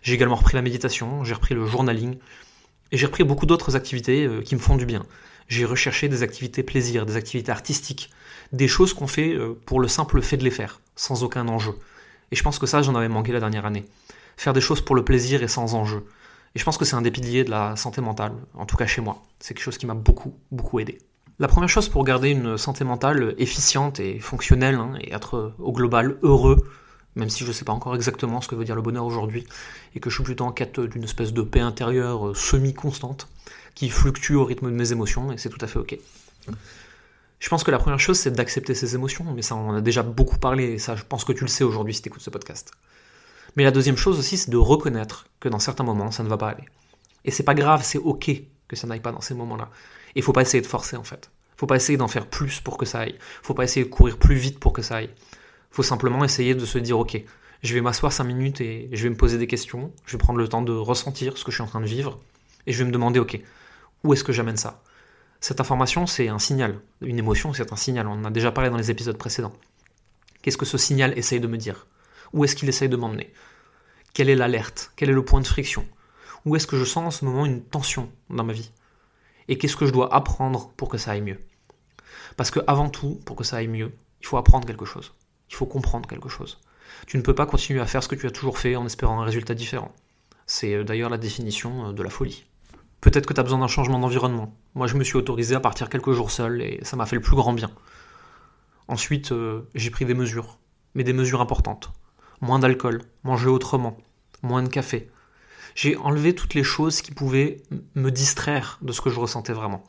J'ai 0.03 0.15
également 0.15 0.35
repris 0.35 0.55
la 0.55 0.63
méditation, 0.63 1.25
j'ai 1.25 1.35
repris 1.35 1.55
le 1.55 1.67
journaling, 1.67 2.19
Et 2.93 2.97
j'ai 2.97 3.07
repris 3.07 3.25
beaucoup 3.25 3.47
d'autres 3.47 3.77
activités 3.77 4.27
euh, 4.27 4.43
qui 4.43 4.55
me 4.55 4.61
font 4.61 4.77
du 4.77 4.87
bien. 4.87 5.05
J'ai 5.49 5.65
recherché 5.65 6.09
des 6.09 6.23
activités 6.23 6.63
plaisir, 6.63 7.07
des 7.07 7.17
activités 7.17 7.53
artistiques, 7.53 8.11
des 8.53 8.69
choses 8.69 8.95
qu'on 8.95 9.07
fait 9.07 9.35
euh, 9.35 9.59
pour 9.67 9.81
le 9.81 9.89
simple 9.89 10.23
fait 10.23 10.37
de 10.37 10.45
les 10.45 10.51
faire, 10.51 10.81
sans 10.97 11.23
aucun 11.23 11.49
enjeu. 11.49 11.75
Et 12.31 12.37
je 12.37 12.43
pense 12.43 12.59
que 12.59 12.67
ça, 12.67 12.83
j'en 12.83 12.95
avais 12.95 13.09
manqué 13.09 13.33
la 13.33 13.41
dernière 13.41 13.67
année. 13.67 13.85
Faire 14.37 14.53
des 14.53 14.61
choses 14.61 14.81
pour 14.81 14.97
le 14.97 15.05
plaisir 15.05 15.43
et 15.43 15.49
sans 15.49 15.75
enjeu. 15.75 16.05
Et 16.55 16.59
je 16.59 16.65
pense 16.65 16.79
que 16.79 16.85
c'est 16.85 16.97
un 16.97 17.03
des 17.03 17.11
piliers 17.11 17.45
de 17.45 17.51
la 17.51 17.77
santé 17.77 18.01
mentale, 18.01 18.33
en 18.55 18.65
tout 18.65 18.77
cas 18.77 18.87
chez 18.87 19.01
moi. 19.01 19.23
C'est 19.41 19.55
quelque 19.55 19.65
chose 19.65 19.79
qui 19.79 19.87
m'a 19.87 19.95
beaucoup, 19.95 20.35
beaucoup 20.51 20.79
aidé. 20.81 20.99
La 21.41 21.49
première 21.49 21.69
chose 21.69 21.89
pour 21.89 22.05
garder 22.05 22.31
une 22.31 22.57
santé 22.57 22.85
mentale 22.85 23.35
efficiente 23.39 23.99
et 23.99 24.21
fonctionnelle, 24.21 24.77
hein, 24.77 24.93
et 25.01 25.13
être 25.13 25.55
au 25.59 25.73
global 25.73 26.17
heureux, 26.23 26.65
même 27.17 27.31
si 27.31 27.45
je 27.45 27.49
ne 27.49 27.53
sais 27.53 27.65
pas 27.65 27.73
encore 27.73 27.95
exactement 27.95 28.41
ce 28.41 28.49
que 28.49 28.55
veut 28.55 28.65
dire 28.65 28.75
le 28.75 28.83
bonheur 28.83 29.05
aujourd'hui, 29.05 29.47
et 29.95 30.01
que 30.01 30.11
je 30.11 30.17
suis 30.17 30.25
plutôt 30.25 30.45
en 30.45 30.53
quête 30.53 30.81
d'une 30.81 31.05
espèce 31.05 31.33
de 31.33 31.43
paix 31.43 31.61
intérieure 31.61 32.29
euh, 32.29 32.35
semi-constante, 32.35 33.29
qui 33.75 33.89
fluctue 33.89 34.35
au 34.35 34.45
rythme 34.45 34.71
de 34.71 34.77
mes 34.77 34.93
émotions, 34.93 35.33
et 35.33 35.39
c'est 35.39 35.49
tout 35.49 35.59
à 35.61 35.67
fait 35.67 35.79
ok. 35.79 35.99
Je 37.39 37.49
pense 37.49 37.65
que 37.65 37.71
la 37.71 37.79
première 37.79 38.01
chose, 38.01 38.19
c'est 38.19 38.31
d'accepter 38.31 38.75
ses 38.75 38.95
émotions, 38.95 39.25
mais 39.35 39.43
ça, 39.43 39.55
on 39.55 39.71
en 39.71 39.75
a 39.75 39.81
déjà 39.81 40.03
beaucoup 40.03 40.39
parlé, 40.39 40.65
et 40.65 40.79
ça, 40.79 40.97
je 40.97 41.03
pense 41.05 41.25
que 41.25 41.33
tu 41.33 41.43
le 41.43 41.49
sais 41.49 41.65
aujourd'hui 41.65 41.95
si 41.95 42.03
tu 42.03 42.09
écoutes 42.09 42.23
ce 42.23 42.31
podcast. 42.31 42.73
Mais 43.57 43.65
la 43.65 43.71
deuxième 43.71 43.97
chose 43.97 44.19
aussi, 44.19 44.37
c'est 44.37 44.51
de 44.51 44.57
reconnaître 44.57 45.27
que 45.41 45.49
dans 45.49 45.59
certains 45.59 45.85
moments, 45.85 46.11
ça 46.11 46.23
ne 46.23 46.29
va 46.29 46.37
pas 46.37 46.51
aller. 46.51 46.65
Et 47.25 47.31
c'est 47.31 47.43
pas 47.43 47.55
grave, 47.55 47.83
c'est 47.85 47.99
ok 47.99 48.31
que 48.67 48.77
ça 48.77 48.87
n'aille 48.87 49.01
pas 49.01 49.13
dans 49.13 49.21
ces 49.21 49.35
moments-là. 49.35 49.71
Et 50.15 50.21
il 50.21 50.23
faut 50.23 50.33
pas 50.33 50.43
essayer 50.43 50.61
de 50.61 50.67
forcer, 50.67 50.97
en 50.97 51.05
fait. 51.05 51.31
Faut 51.57 51.67
pas 51.67 51.77
essayer 51.77 51.97
d'en 51.97 52.09
faire 52.09 52.27
plus 52.27 52.61
pour 52.61 52.77
que 52.77 52.87
ça 52.87 53.01
aille. 53.01 53.17
Faut 53.43 53.55
pas 53.55 53.65
essayer 53.65 53.85
de 53.85 53.91
courir 53.91 54.19
plus 54.19 54.35
vite 54.35 54.59
pour 54.59 54.73
que 54.73 54.83
ça 54.83 54.97
aille 54.97 55.11
faut 55.75 55.83
simplement 55.83 56.25
essayer 56.25 56.55
de 56.55 56.65
se 56.65 56.79
dire 56.79 56.99
ok, 56.99 57.21
je 57.63 57.75
vais 57.75 57.81
m'asseoir 57.81 58.13
5 58.13 58.23
minutes 58.23 58.61
et 58.61 58.89
je 58.93 59.03
vais 59.03 59.11
me 59.11 59.17
poser 59.17 59.39
des 59.39 59.49
questions, 59.49 59.93
je 60.07 60.13
vais 60.13 60.19
prendre 60.19 60.39
le 60.39 60.47
temps 60.47 60.63
de 60.63 60.73
ressentir 60.73 61.37
ce 61.37 61.45
que 61.45 61.51
je 61.51 61.57
suis 61.57 61.63
en 61.63 61.67
train 61.67 61.81
de 61.81 61.87
vivre, 61.87 62.21
et 62.67 62.73
je 62.73 62.79
vais 62.79 62.85
me 62.85 62.93
demander 62.93 63.19
ok, 63.19 63.41
où 64.05 64.13
est-ce 64.13 64.23
que 64.23 64.33
j'amène 64.33 64.57
ça? 64.57 64.83
Cette 65.41 65.61
information, 65.61 66.07
c'est 66.07 66.29
un 66.29 66.39
signal. 66.39 66.79
Une 67.01 67.19
émotion, 67.19 67.53
c'est 67.53 67.73
un 67.73 67.77
signal. 67.77 68.07
On 68.07 68.13
en 68.13 68.25
a 68.25 68.31
déjà 68.31 68.51
parlé 68.53 68.71
dans 68.71 68.79
les 68.79 68.91
épisodes 68.91 69.19
précédents. 69.19 69.53
Qu'est-ce 70.41 70.57
que 70.57 70.65
ce 70.65 70.79
signal 70.79 71.19
essaye 71.19 71.41
de 71.41 71.47
me 71.47 71.59
dire? 71.59 71.87
Où 72.33 72.45
est-ce 72.45 72.55
qu'il 72.55 72.69
essaye 72.69 72.89
de 72.89 72.97
m'emmener? 72.97 73.33
Quelle 74.15 74.31
est 74.31 74.37
l'alerte? 74.37 74.93
Quel 74.97 75.11
est 75.11 75.15
le 75.15 75.25
point 75.25 75.41
de 75.41 75.47
friction? 75.47 75.85
Où 76.47 76.57
est-ce 76.57 76.67
que 76.67 76.79
je 76.79 76.85
sens 76.85 77.05
en 77.07 77.11
ce 77.11 77.25
moment 77.25 77.45
une 77.45 77.63
tension 77.63 78.11
dans 78.31 78.45
ma 78.45 78.53
vie? 78.53 78.71
Et 79.49 79.59
qu'est-ce 79.59 79.77
que 79.77 79.87
je 79.87 79.93
dois 79.93 80.15
apprendre 80.15 80.71
pour 80.77 80.89
que 80.89 80.99
ça 80.99 81.11
aille 81.11 81.21
mieux? 81.21 81.41
Parce 82.37 82.51
que 82.51 82.61
avant 82.67 82.89
tout, 82.89 83.21
pour 83.27 83.37
que 83.37 83.45
ça 83.45 83.57
aille 83.57 83.69
mieux, 83.69 83.93
il 84.21 84.27
faut 84.27 84.37
apprendre 84.37 84.67
quelque 84.67 84.87
chose. 84.87 85.13
Il 85.51 85.55
faut 85.55 85.67
comprendre 85.67 86.09
quelque 86.09 86.29
chose. 86.29 86.61
Tu 87.07 87.17
ne 87.17 87.23
peux 87.23 87.35
pas 87.35 87.47
continuer 87.47 87.81
à 87.81 87.87
faire 87.87 88.03
ce 88.03 88.09
que 88.09 88.15
tu 88.15 88.27
as 88.27 88.31
toujours 88.31 88.59
fait 88.59 88.77
en 88.77 88.87
espérant 88.87 89.21
un 89.21 89.25
résultat 89.25 89.55
différent. 89.55 89.93
C'est 90.47 90.75
euh, 90.75 90.85
d'ailleurs 90.85 91.11
la 91.11 91.19
définition 91.19 91.89
euh, 91.89 91.93
de 91.93 92.03
la 92.03 92.11
folie. 92.11 92.45
Peut-être 93.01 93.27
que 93.27 93.35
tu 93.35 93.41
as 93.41 93.43
besoin 93.43 93.59
d'un 93.59 93.69
changement 93.69 93.99
d'environnement. 93.99 94.55
Moi, 94.75 94.87
je 94.87 94.97
me 94.97 95.05
suis 95.05 95.17
autorisé 95.17 95.55
à 95.55 95.61
partir 95.61 95.91
quelques 95.91 96.13
jours 96.13 96.31
seul 96.31 96.63
et 96.63 96.81
ça 96.83 96.97
m'a 96.97 97.07
fait 97.07 97.17
le 97.17 97.23
plus 97.23 97.37
grand 97.37 97.53
bien. 97.53 97.71
Ensuite, 98.89 99.33
euh, 99.33 99.69
j'ai 99.75 99.91
pris 99.91 100.05
des 100.05 100.15
mesures, 100.15 100.59
mais 100.95 101.05
des 101.05 101.13
mesures 101.13 101.41
importantes. 101.41 101.93
Moins 102.41 102.59
d'alcool, 102.59 103.03
manger 103.23 103.49
autrement, 103.49 103.97
moins 104.43 104.63
de 104.63 104.69
café. 104.69 105.11
J'ai 105.75 105.97
enlevé 105.97 106.35
toutes 106.35 106.55
les 106.55 106.63
choses 106.63 107.03
qui 107.03 107.13
pouvaient 107.13 107.63
me 107.95 108.11
distraire 108.11 108.79
de 108.83 108.93
ce 108.93 109.01
que 109.01 109.11
je 109.11 109.19
ressentais 109.19 109.53
vraiment 109.53 109.85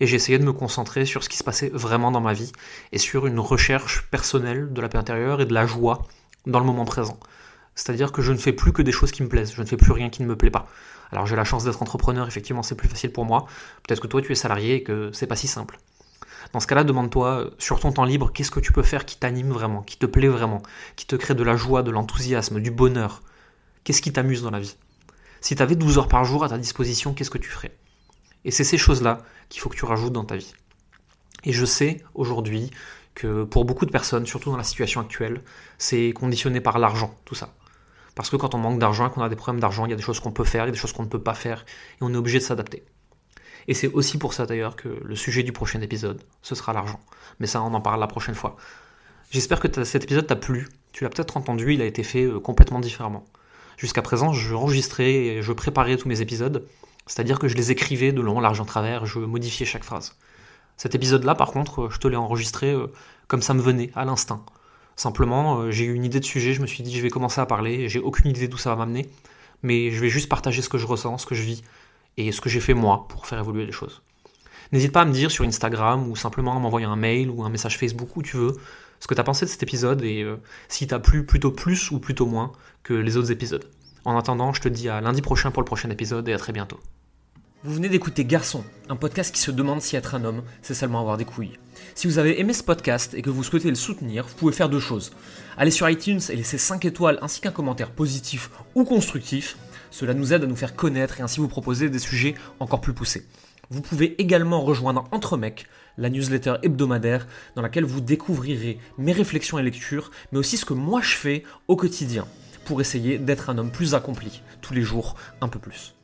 et 0.00 0.06
j'ai 0.06 0.16
essayé 0.16 0.38
de 0.38 0.44
me 0.44 0.52
concentrer 0.52 1.04
sur 1.04 1.24
ce 1.24 1.28
qui 1.28 1.36
se 1.36 1.44
passait 1.44 1.70
vraiment 1.72 2.10
dans 2.10 2.20
ma 2.20 2.32
vie 2.32 2.52
et 2.92 2.98
sur 2.98 3.26
une 3.26 3.38
recherche 3.38 4.08
personnelle 4.10 4.72
de 4.72 4.80
la 4.80 4.88
paix 4.88 4.98
intérieure 4.98 5.40
et 5.40 5.46
de 5.46 5.54
la 5.54 5.66
joie 5.66 6.06
dans 6.46 6.60
le 6.60 6.66
moment 6.66 6.84
présent. 6.84 7.18
C'est-à-dire 7.74 8.12
que 8.12 8.22
je 8.22 8.32
ne 8.32 8.38
fais 8.38 8.52
plus 8.52 8.72
que 8.72 8.82
des 8.82 8.92
choses 8.92 9.10
qui 9.10 9.22
me 9.22 9.28
plaisent, 9.28 9.52
je 9.54 9.60
ne 9.60 9.66
fais 9.66 9.76
plus 9.76 9.92
rien 9.92 10.08
qui 10.08 10.22
ne 10.22 10.26
me 10.26 10.36
plaît 10.36 10.50
pas. 10.50 10.66
Alors 11.12 11.26
j'ai 11.26 11.36
la 11.36 11.44
chance 11.44 11.64
d'être 11.64 11.82
entrepreneur, 11.82 12.26
effectivement 12.26 12.62
c'est 12.62 12.74
plus 12.74 12.88
facile 12.88 13.12
pour 13.12 13.24
moi. 13.24 13.46
Peut-être 13.86 14.00
que 14.00 14.06
toi 14.06 14.22
tu 14.22 14.32
es 14.32 14.34
salarié 14.34 14.76
et 14.76 14.82
que 14.82 15.10
c'est 15.12 15.26
pas 15.26 15.36
si 15.36 15.46
simple. 15.46 15.78
Dans 16.52 16.60
ce 16.60 16.66
cas-là, 16.66 16.84
demande-toi 16.84 17.50
sur 17.58 17.80
ton 17.80 17.92
temps 17.92 18.04
libre, 18.04 18.32
qu'est-ce 18.32 18.50
que 18.50 18.60
tu 18.60 18.72
peux 18.72 18.82
faire 18.82 19.04
qui 19.04 19.18
t'anime 19.18 19.50
vraiment, 19.50 19.82
qui 19.82 19.98
te 19.98 20.06
plaît 20.06 20.28
vraiment, 20.28 20.62
qui 20.94 21.06
te 21.06 21.16
crée 21.16 21.34
de 21.34 21.42
la 21.42 21.56
joie, 21.56 21.82
de 21.82 21.90
l'enthousiasme, 21.90 22.60
du 22.60 22.70
bonheur? 22.70 23.22
Qu'est-ce 23.84 24.02
qui 24.02 24.12
t'amuse 24.12 24.42
dans 24.42 24.50
la 24.50 24.60
vie? 24.60 24.76
Si 25.40 25.56
tu 25.56 25.62
avais 25.62 25.76
12 25.76 25.98
heures 25.98 26.08
par 26.08 26.24
jour 26.24 26.44
à 26.44 26.48
ta 26.48 26.58
disposition, 26.58 27.14
qu'est-ce 27.14 27.30
que 27.30 27.38
tu 27.38 27.50
ferais? 27.50 27.76
Et 28.44 28.50
c'est 28.50 28.64
ces 28.64 28.78
choses-là 28.78 29.22
qu'il 29.48 29.60
faut 29.60 29.68
que 29.68 29.76
tu 29.76 29.84
rajoutes 29.84 30.12
dans 30.12 30.24
ta 30.24 30.36
vie. 30.36 30.52
Et 31.44 31.52
je 31.52 31.64
sais 31.64 32.02
aujourd'hui 32.14 32.70
que 33.14 33.44
pour 33.44 33.64
beaucoup 33.64 33.86
de 33.86 33.90
personnes, 33.90 34.26
surtout 34.26 34.50
dans 34.50 34.56
la 34.56 34.64
situation 34.64 35.00
actuelle, 35.00 35.42
c'est 35.78 36.12
conditionné 36.12 36.60
par 36.60 36.78
l'argent, 36.78 37.14
tout 37.24 37.34
ça. 37.34 37.54
Parce 38.14 38.30
que 38.30 38.36
quand 38.36 38.54
on 38.54 38.58
manque 38.58 38.78
d'argent, 38.78 39.08
qu'on 39.10 39.22
a 39.22 39.28
des 39.28 39.36
problèmes 39.36 39.60
d'argent, 39.60 39.86
il 39.86 39.90
y 39.90 39.92
a 39.92 39.96
des 39.96 40.02
choses 40.02 40.20
qu'on 40.20 40.32
peut 40.32 40.44
faire, 40.44 40.64
il 40.64 40.68
y 40.68 40.70
a 40.70 40.72
des 40.72 40.78
choses 40.78 40.92
qu'on 40.92 41.04
ne 41.04 41.08
peut 41.08 41.22
pas 41.22 41.34
faire, 41.34 41.64
et 41.94 41.98
on 42.02 42.12
est 42.12 42.16
obligé 42.16 42.38
de 42.38 42.44
s'adapter. 42.44 42.84
Et 43.68 43.74
c'est 43.74 43.88
aussi 43.88 44.18
pour 44.18 44.32
ça 44.32 44.46
d'ailleurs 44.46 44.76
que 44.76 44.88
le 44.88 45.16
sujet 45.16 45.42
du 45.42 45.52
prochain 45.52 45.80
épisode, 45.80 46.22
ce 46.42 46.54
sera 46.54 46.72
l'argent. 46.72 47.00
Mais 47.40 47.46
ça, 47.46 47.62
on 47.62 47.74
en 47.74 47.80
parle 47.80 48.00
la 48.00 48.06
prochaine 48.06 48.34
fois. 48.34 48.56
J'espère 49.30 49.60
que 49.60 49.84
cet 49.84 50.04
épisode 50.04 50.26
t'a 50.26 50.36
plu. 50.36 50.68
Tu 50.92 51.04
l'as 51.04 51.10
peut-être 51.10 51.36
entendu, 51.36 51.74
il 51.74 51.82
a 51.82 51.84
été 51.84 52.02
fait 52.02 52.24
euh, 52.24 52.38
complètement 52.38 52.80
différemment. 52.80 53.24
Jusqu'à 53.76 54.02
présent, 54.02 54.32
je 54.32 54.54
enregistrais 54.54 55.12
et 55.12 55.42
je 55.42 55.52
préparais 55.52 55.96
tous 55.96 56.08
mes 56.08 56.20
épisodes, 56.20 56.66
c'est-à-dire 57.06 57.38
que 57.38 57.48
je 57.48 57.54
les 57.54 57.70
écrivais 57.70 58.12
de 58.12 58.20
long, 58.20 58.40
large 58.40 58.60
en 58.60 58.64
travers, 58.64 59.06
je 59.06 59.18
modifiais 59.18 59.66
chaque 59.66 59.84
phrase. 59.84 60.16
Cet 60.76 60.94
épisode-là, 60.94 61.34
par 61.34 61.52
contre, 61.52 61.88
je 61.90 61.98
te 61.98 62.08
l'ai 62.08 62.16
enregistré 62.16 62.72
euh, 62.72 62.88
comme 63.28 63.42
ça 63.42 63.54
me 63.54 63.62
venait, 63.62 63.90
à 63.94 64.04
l'instinct. 64.04 64.44
Simplement, 64.96 65.60
euh, 65.60 65.70
j'ai 65.70 65.84
eu 65.84 65.94
une 65.94 66.04
idée 66.04 66.20
de 66.20 66.24
sujet, 66.24 66.52
je 66.52 66.60
me 66.60 66.66
suis 66.66 66.82
dit 66.82 66.96
je 66.96 67.02
vais 67.02 67.10
commencer 67.10 67.40
à 67.40 67.46
parler, 67.46 67.88
j'ai 67.88 68.00
aucune 68.00 68.30
idée 68.30 68.48
d'où 68.48 68.58
ça 68.58 68.70
va 68.70 68.76
m'amener, 68.76 69.08
mais 69.62 69.90
je 69.90 70.00
vais 70.00 70.08
juste 70.08 70.28
partager 70.28 70.62
ce 70.62 70.68
que 70.68 70.78
je 70.78 70.86
ressens, 70.86 71.18
ce 71.18 71.26
que 71.26 71.34
je 71.34 71.42
vis, 71.42 71.62
et 72.16 72.32
ce 72.32 72.40
que 72.40 72.48
j'ai 72.48 72.60
fait 72.60 72.74
moi 72.74 73.06
pour 73.08 73.26
faire 73.26 73.38
évoluer 73.38 73.66
les 73.66 73.72
choses. 73.72 74.02
N'hésite 74.72 74.92
pas 74.92 75.02
à 75.02 75.04
me 75.04 75.12
dire 75.12 75.30
sur 75.30 75.44
Instagram 75.44 76.10
ou 76.10 76.16
simplement 76.16 76.56
à 76.56 76.58
m'envoyer 76.58 76.86
un 76.86 76.96
mail 76.96 77.30
ou 77.30 77.44
un 77.44 77.50
message 77.50 77.78
Facebook 77.78 78.16
où 78.16 78.22
tu 78.22 78.36
veux 78.36 78.56
ce 79.00 79.06
que 79.06 79.14
tu 79.14 79.20
as 79.20 79.24
pensé 79.24 79.44
de 79.44 79.50
cet 79.50 79.62
épisode 79.62 80.02
et 80.02 80.22
euh, 80.22 80.36
si 80.68 80.86
t'as 80.86 80.98
plu 80.98 81.24
plutôt 81.24 81.52
plus 81.52 81.90
ou 81.90 82.00
plutôt 82.00 82.26
moins 82.26 82.52
que 82.82 82.94
les 82.94 83.16
autres 83.16 83.30
épisodes. 83.30 83.68
En 84.04 84.16
attendant, 84.16 84.52
je 84.52 84.60
te 84.60 84.68
dis 84.68 84.88
à 84.88 85.00
lundi 85.00 85.22
prochain 85.22 85.50
pour 85.50 85.62
le 85.62 85.66
prochain 85.66 85.90
épisode 85.90 86.28
et 86.28 86.32
à 86.32 86.38
très 86.38 86.52
bientôt. 86.52 86.80
Vous 87.64 87.72
venez 87.72 87.88
d'écouter 87.88 88.24
Garçon, 88.24 88.62
un 88.90 88.96
podcast 88.96 89.34
qui 89.34 89.40
se 89.40 89.50
demande 89.50 89.80
si 89.80 89.96
être 89.96 90.14
un 90.14 90.24
homme, 90.24 90.42
c'est 90.60 90.74
seulement 90.74 91.00
avoir 91.00 91.16
des 91.16 91.24
couilles. 91.24 91.58
Si 91.94 92.06
vous 92.06 92.18
avez 92.18 92.38
aimé 92.38 92.52
ce 92.52 92.62
podcast 92.62 93.14
et 93.14 93.22
que 93.22 93.30
vous 93.30 93.42
souhaitez 93.42 93.70
le 93.70 93.74
soutenir, 93.74 94.26
vous 94.26 94.34
pouvez 94.36 94.52
faire 94.52 94.68
deux 94.68 94.78
choses. 94.78 95.10
Allez 95.56 95.70
sur 95.70 95.88
iTunes 95.88 96.20
et 96.28 96.36
laisser 96.36 96.58
5 96.58 96.84
étoiles 96.84 97.18
ainsi 97.22 97.40
qu'un 97.40 97.50
commentaire 97.50 97.90
positif 97.90 98.50
ou 98.74 98.84
constructif. 98.84 99.56
Cela 99.90 100.12
nous 100.12 100.34
aide 100.34 100.44
à 100.44 100.46
nous 100.46 100.54
faire 100.54 100.76
connaître 100.76 101.18
et 101.18 101.22
ainsi 101.22 101.40
vous 101.40 101.48
proposer 101.48 101.88
des 101.88 101.98
sujets 101.98 102.34
encore 102.60 102.82
plus 102.82 102.92
poussés. 102.92 103.26
Vous 103.70 103.80
pouvez 103.80 104.20
également 104.20 104.60
rejoindre 104.60 105.04
Entre 105.10 105.36
Mecs, 105.36 105.66
la 105.96 106.10
newsletter 106.10 106.56
hebdomadaire 106.62 107.26
dans 107.56 107.62
laquelle 107.62 107.84
vous 107.84 108.02
découvrirez 108.02 108.78
mes 108.98 109.12
réflexions 109.12 109.58
et 109.58 109.62
lectures, 109.62 110.10
mais 110.30 110.38
aussi 110.38 110.58
ce 110.58 110.66
que 110.66 110.74
moi 110.74 111.00
je 111.00 111.16
fais 111.16 111.42
au 111.68 111.74
quotidien 111.74 112.28
pour 112.66 112.80
essayer 112.80 113.18
d'être 113.18 113.50
un 113.50 113.58
homme 113.58 113.72
plus 113.72 113.94
accompli, 113.94 114.42
tous 114.60 114.74
les 114.74 114.82
jours 114.82 115.16
un 115.40 115.48
peu 115.48 115.58
plus. 115.58 115.96